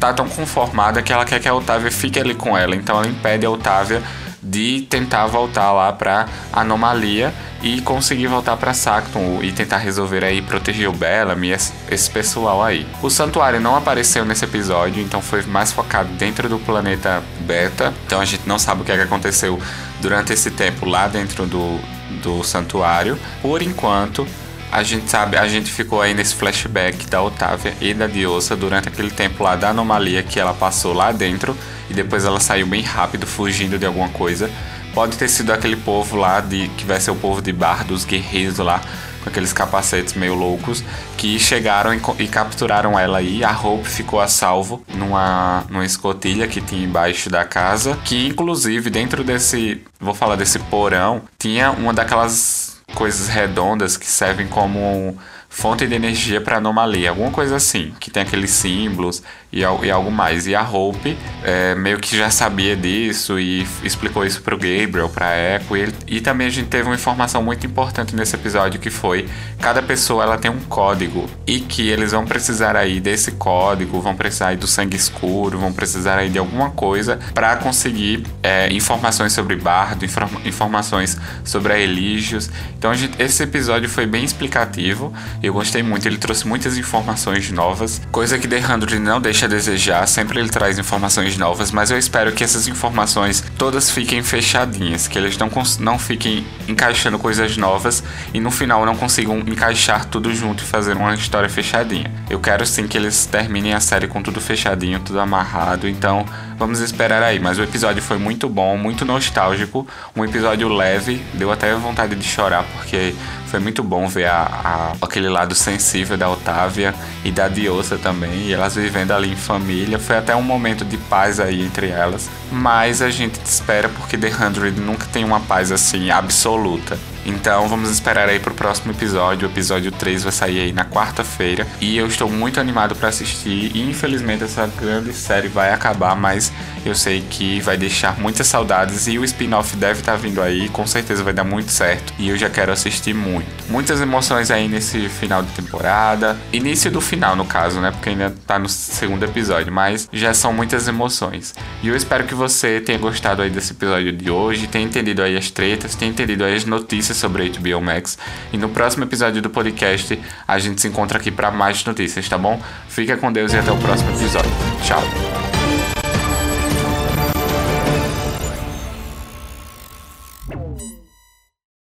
tá 0.00 0.12
tão 0.12 0.28
conformada 0.28 1.00
que 1.02 1.12
ela 1.12 1.24
quer 1.24 1.38
que 1.38 1.48
a 1.48 1.54
Otávia 1.54 1.90
fique 1.90 2.18
ali 2.18 2.34
com 2.34 2.58
ela. 2.58 2.74
Então 2.74 2.96
ela 2.96 3.06
impede 3.06 3.46
a 3.46 3.50
Otávia 3.50 4.02
de 4.42 4.82
tentar 4.90 5.26
voltar 5.26 5.70
lá 5.72 5.92
para 5.92 6.26
Anomalia 6.52 7.32
e 7.62 7.80
conseguir 7.80 8.26
voltar 8.26 8.56
para 8.56 8.74
Sacton 8.74 9.40
e 9.42 9.52
tentar 9.52 9.78
resolver 9.78 10.24
aí 10.24 10.42
proteger 10.42 10.88
o 10.88 10.92
Bellamy 10.92 11.50
esse, 11.50 12.10
pessoal 12.10 12.62
aí. 12.62 12.86
O 13.00 13.08
santuário 13.08 13.60
não 13.60 13.76
apareceu 13.76 14.24
nesse 14.24 14.44
episódio, 14.44 15.00
então 15.00 15.22
foi 15.22 15.42
mais 15.42 15.72
focado 15.72 16.08
dentro 16.14 16.48
do 16.48 16.58
planeta 16.58 17.22
Beta. 17.40 17.94
Então 18.04 18.20
a 18.20 18.24
gente 18.24 18.46
não 18.46 18.58
sabe 18.58 18.82
o 18.82 18.84
que, 18.84 18.90
é 18.90 18.96
que 18.96 19.02
aconteceu 19.02 19.60
durante 20.00 20.32
esse 20.32 20.50
tempo 20.50 20.86
lá 20.86 21.06
dentro 21.06 21.46
do, 21.46 21.78
do 22.20 22.42
santuário. 22.42 23.16
Por 23.40 23.62
enquanto, 23.62 24.26
a 24.72 24.82
gente 24.82 25.10
sabe, 25.10 25.36
a 25.36 25.46
gente 25.46 25.70
ficou 25.70 26.00
aí 26.00 26.14
nesse 26.14 26.34
flashback 26.34 27.06
da 27.06 27.22
Otávia 27.22 27.74
e 27.78 27.92
da 27.92 28.06
Diosa 28.06 28.56
durante 28.56 28.88
aquele 28.88 29.10
tempo 29.10 29.44
lá 29.44 29.54
da 29.54 29.68
anomalia 29.68 30.22
que 30.22 30.40
ela 30.40 30.54
passou 30.54 30.94
lá 30.94 31.12
dentro 31.12 31.54
e 31.90 31.92
depois 31.92 32.24
ela 32.24 32.40
saiu 32.40 32.66
bem 32.66 32.80
rápido 32.80 33.26
fugindo 33.26 33.78
de 33.78 33.84
alguma 33.84 34.08
coisa. 34.08 34.50
Pode 34.94 35.18
ter 35.18 35.28
sido 35.28 35.52
aquele 35.52 35.76
povo 35.76 36.16
lá 36.16 36.40
de 36.40 36.68
que 36.70 36.86
vai 36.86 36.98
ser 36.98 37.10
o 37.10 37.16
povo 37.16 37.42
de 37.42 37.52
Bar 37.52 37.84
dos 37.84 38.06
guerreiros 38.06 38.58
lá 38.58 38.80
com 39.22 39.28
aqueles 39.28 39.52
capacetes 39.52 40.14
meio 40.14 40.34
loucos 40.34 40.82
que 41.16 41.38
chegaram 41.38 41.94
e, 41.94 42.00
e, 42.18 42.26
capturaram 42.26 42.98
ela 42.98 43.18
aí. 43.18 43.44
A 43.44 43.52
Hope 43.52 43.88
ficou 43.88 44.20
a 44.20 44.26
salvo 44.26 44.82
numa, 44.94 45.64
numa 45.68 45.84
escotilha 45.84 46.48
que 46.48 46.60
tinha 46.60 46.84
embaixo 46.84 47.30
da 47.30 47.44
casa, 47.44 47.96
que 48.04 48.26
inclusive 48.26 48.90
dentro 48.90 49.22
desse, 49.22 49.82
vou 50.00 50.14
falar 50.14 50.36
desse 50.36 50.58
porão, 50.58 51.22
tinha 51.38 51.70
uma 51.70 51.92
daquelas 51.92 52.61
coisas 52.94 53.28
redondas 53.28 53.96
que 53.96 54.06
servem 54.06 54.46
como 54.46 55.16
fonte 55.52 55.86
de 55.86 55.94
energia 55.94 56.40
para 56.40 56.56
anomalia, 56.56 57.10
alguma 57.10 57.30
coisa 57.30 57.56
assim, 57.56 57.92
que 58.00 58.10
tem 58.10 58.22
aqueles 58.22 58.50
símbolos 58.50 59.22
e, 59.52 59.60
e 59.60 59.90
algo 59.90 60.10
mais. 60.10 60.46
E 60.46 60.54
a 60.54 60.62
Hope 60.62 61.16
é, 61.44 61.74
meio 61.74 62.00
que 62.00 62.16
já 62.16 62.30
sabia 62.30 62.74
disso 62.74 63.38
e 63.38 63.66
explicou 63.84 64.24
isso 64.24 64.40
para 64.40 64.54
o 64.54 64.58
Gabriel, 64.58 65.10
para 65.10 65.28
a 65.28 65.36
Echo. 65.36 65.76
E, 65.76 66.16
e, 66.16 66.20
também 66.22 66.46
a 66.46 66.50
gente 66.50 66.68
teve 66.68 66.84
uma 66.84 66.94
informação 66.94 67.42
muito 67.42 67.66
importante 67.66 68.16
nesse 68.16 68.34
episódio 68.34 68.80
que 68.80 68.88
foi 68.88 69.28
cada 69.60 69.82
pessoa 69.82 70.22
ela 70.24 70.38
tem 70.38 70.50
um 70.50 70.60
código 70.60 71.28
e 71.46 71.60
que 71.60 71.88
eles 71.88 72.12
vão 72.12 72.24
precisar 72.24 72.74
aí 72.74 72.98
desse 72.98 73.32
código, 73.32 74.00
vão 74.00 74.16
precisar 74.16 74.48
aí 74.48 74.56
do 74.56 74.66
sangue 74.66 74.96
escuro, 74.96 75.58
vão 75.58 75.72
precisar 75.72 76.16
aí 76.16 76.30
de 76.30 76.38
alguma 76.38 76.70
coisa 76.70 77.18
para 77.34 77.54
conseguir 77.56 78.24
é, 78.42 78.72
informações 78.72 79.34
sobre 79.34 79.54
Bardo, 79.56 80.04
inform 80.04 80.30
informações 80.46 81.18
sobre 81.44 81.74
a 81.74 81.78
Eligios. 81.78 82.50
Então 82.78 82.94
gente, 82.94 83.20
esse 83.20 83.42
episódio 83.42 83.88
foi 83.88 84.06
bem 84.06 84.24
explicativo. 84.24 85.12
Eu 85.42 85.52
gostei 85.52 85.82
muito, 85.82 86.06
ele 86.06 86.18
trouxe 86.18 86.46
muitas 86.46 86.78
informações 86.78 87.50
novas, 87.50 88.00
coisa 88.12 88.38
que 88.38 88.46
The 88.46 88.58
Hundred 88.58 88.98
não 89.00 89.20
deixa 89.20 89.46
a 89.46 89.48
desejar, 89.48 90.06
sempre 90.06 90.38
ele 90.38 90.48
traz 90.48 90.78
informações 90.78 91.36
novas, 91.36 91.72
mas 91.72 91.90
eu 91.90 91.98
espero 91.98 92.30
que 92.30 92.44
essas 92.44 92.68
informações 92.68 93.44
todas 93.58 93.90
fiquem 93.90 94.22
fechadinhas, 94.22 95.08
que 95.08 95.18
eles 95.18 95.36
não, 95.36 95.50
não 95.80 95.98
fiquem 95.98 96.46
encaixando 96.68 97.18
coisas 97.18 97.56
novas 97.56 98.04
e 98.32 98.38
no 98.38 98.52
final 98.52 98.86
não 98.86 98.94
consigam 98.94 99.40
encaixar 99.40 100.04
tudo 100.04 100.32
junto 100.32 100.62
e 100.62 100.66
fazer 100.66 100.96
uma 100.96 101.14
história 101.14 101.48
fechadinha. 101.48 102.10
Eu 102.30 102.38
quero 102.38 102.64
sim 102.64 102.86
que 102.86 102.96
eles 102.96 103.26
terminem 103.26 103.74
a 103.74 103.80
série 103.80 104.06
com 104.06 104.22
tudo 104.22 104.40
fechadinho, 104.40 105.00
tudo 105.00 105.18
amarrado, 105.18 105.88
então 105.88 106.24
vamos 106.58 106.80
esperar 106.80 107.22
aí. 107.22 107.38
Mas 107.38 107.58
o 107.58 107.62
episódio 107.62 108.02
foi 108.02 108.18
muito 108.18 108.48
bom, 108.48 108.76
muito 108.76 109.04
nostálgico, 109.04 109.86
um 110.14 110.24
episódio 110.24 110.68
leve, 110.68 111.22
deu 111.34 111.50
até 111.50 111.74
vontade 111.74 112.14
de 112.14 112.24
chorar 112.24 112.64
porque 112.74 113.14
foi 113.46 113.60
muito 113.60 113.82
bom 113.82 114.08
ver 114.08 114.26
a, 114.26 114.42
a, 114.42 114.92
aquele 115.04 115.28
lado 115.28 115.54
sensível 115.54 116.16
da 116.16 116.30
Otávia 116.30 116.94
e 117.22 117.30
da 117.30 117.48
Diosa 117.48 117.98
também, 117.98 118.46
e 118.46 118.52
elas 118.52 118.74
vivendo 118.74 119.12
ali 119.12 119.32
em 119.32 119.36
família. 119.36 119.98
Foi 119.98 120.16
até 120.16 120.34
um 120.34 120.42
momento 120.42 120.84
de 120.84 120.96
paz 120.96 121.38
aí 121.38 121.62
entre 121.62 121.88
elas. 121.88 122.30
mas 122.50 123.02
a 123.02 123.10
gente 123.10 123.38
espera 123.44 123.88
porque 123.88 124.16
The 124.16 124.28
Hundred 124.28 124.80
nunca 124.80 125.06
tem 125.06 125.24
uma 125.24 125.40
paz 125.40 125.70
assim 125.70 126.10
absoluta. 126.10 126.98
Então 127.24 127.68
vamos 127.68 127.90
esperar 127.90 128.28
aí 128.28 128.40
pro 128.40 128.54
próximo 128.54 128.92
episódio. 128.92 129.48
O 129.48 129.50
episódio 129.50 129.92
3 129.92 130.24
vai 130.24 130.32
sair 130.32 130.60
aí 130.60 130.72
na 130.72 130.84
quarta-feira. 130.84 131.66
E 131.80 131.96
eu 131.96 132.06
estou 132.06 132.28
muito 132.28 132.58
animado 132.58 132.94
para 132.96 133.08
assistir. 133.08 133.70
E 133.74 133.82
infelizmente 133.88 134.44
essa 134.44 134.66
grande 134.66 135.12
série 135.12 135.48
vai 135.48 135.72
acabar, 135.72 136.16
mas 136.16 136.52
eu 136.84 136.94
sei 136.94 137.22
que 137.30 137.60
vai 137.60 137.76
deixar 137.76 138.18
muitas 138.18 138.46
saudades. 138.46 139.06
E 139.06 139.18
o 139.18 139.24
spin-off 139.24 139.76
deve 139.76 140.00
estar 140.00 140.12
tá 140.12 140.18
vindo 140.18 140.42
aí. 140.42 140.68
Com 140.68 140.86
certeza 140.86 141.22
vai 141.22 141.32
dar 141.32 141.44
muito 141.44 141.70
certo. 141.70 142.12
E 142.18 142.28
eu 142.28 142.36
já 142.36 142.50
quero 142.50 142.72
assistir 142.72 143.14
muito. 143.14 143.46
Muitas 143.68 144.00
emoções 144.00 144.50
aí 144.50 144.68
nesse 144.68 145.08
final 145.08 145.42
de 145.42 145.52
temporada. 145.52 146.36
Início 146.52 146.90
do 146.90 147.00
final, 147.00 147.36
no 147.36 147.44
caso, 147.44 147.80
né? 147.80 147.90
Porque 147.90 148.08
ainda 148.08 148.34
tá 148.46 148.58
no 148.58 148.68
segundo 148.68 149.24
episódio. 149.24 149.72
Mas 149.72 150.08
já 150.12 150.34
são 150.34 150.52
muitas 150.52 150.88
emoções. 150.88 151.54
E 151.82 151.88
eu 151.88 151.96
espero 151.96 152.24
que 152.24 152.34
você 152.34 152.80
tenha 152.80 152.98
gostado 152.98 153.42
aí 153.42 153.50
desse 153.50 153.72
episódio 153.72 154.12
de 154.12 154.30
hoje. 154.30 154.66
Tenha 154.66 154.84
entendido 154.84 155.22
aí 155.22 155.36
as 155.36 155.50
tretas. 155.50 155.94
Tenha 155.94 156.10
entendido 156.10 156.44
aí 156.44 156.56
as 156.56 156.64
notícias 156.64 157.11
notícias 157.12 157.16
sobre 157.16 157.48
HBO 157.50 157.80
Max. 157.80 158.18
E 158.52 158.58
no 158.58 158.70
próximo 158.70 159.04
episódio 159.04 159.42
do 159.42 159.50
podcast, 159.50 160.18
a 160.46 160.58
gente 160.58 160.80
se 160.80 160.88
encontra 160.88 161.18
aqui 161.18 161.30
para 161.30 161.50
mais 161.50 161.84
notícias, 161.84 162.28
tá 162.28 162.38
bom? 162.38 162.60
Fica 162.88 163.16
com 163.16 163.32
Deus 163.32 163.52
e 163.52 163.58
até 163.58 163.70
o 163.70 163.76
próximo 163.76 164.10
episódio. 164.10 164.50
Tchau! 164.82 165.41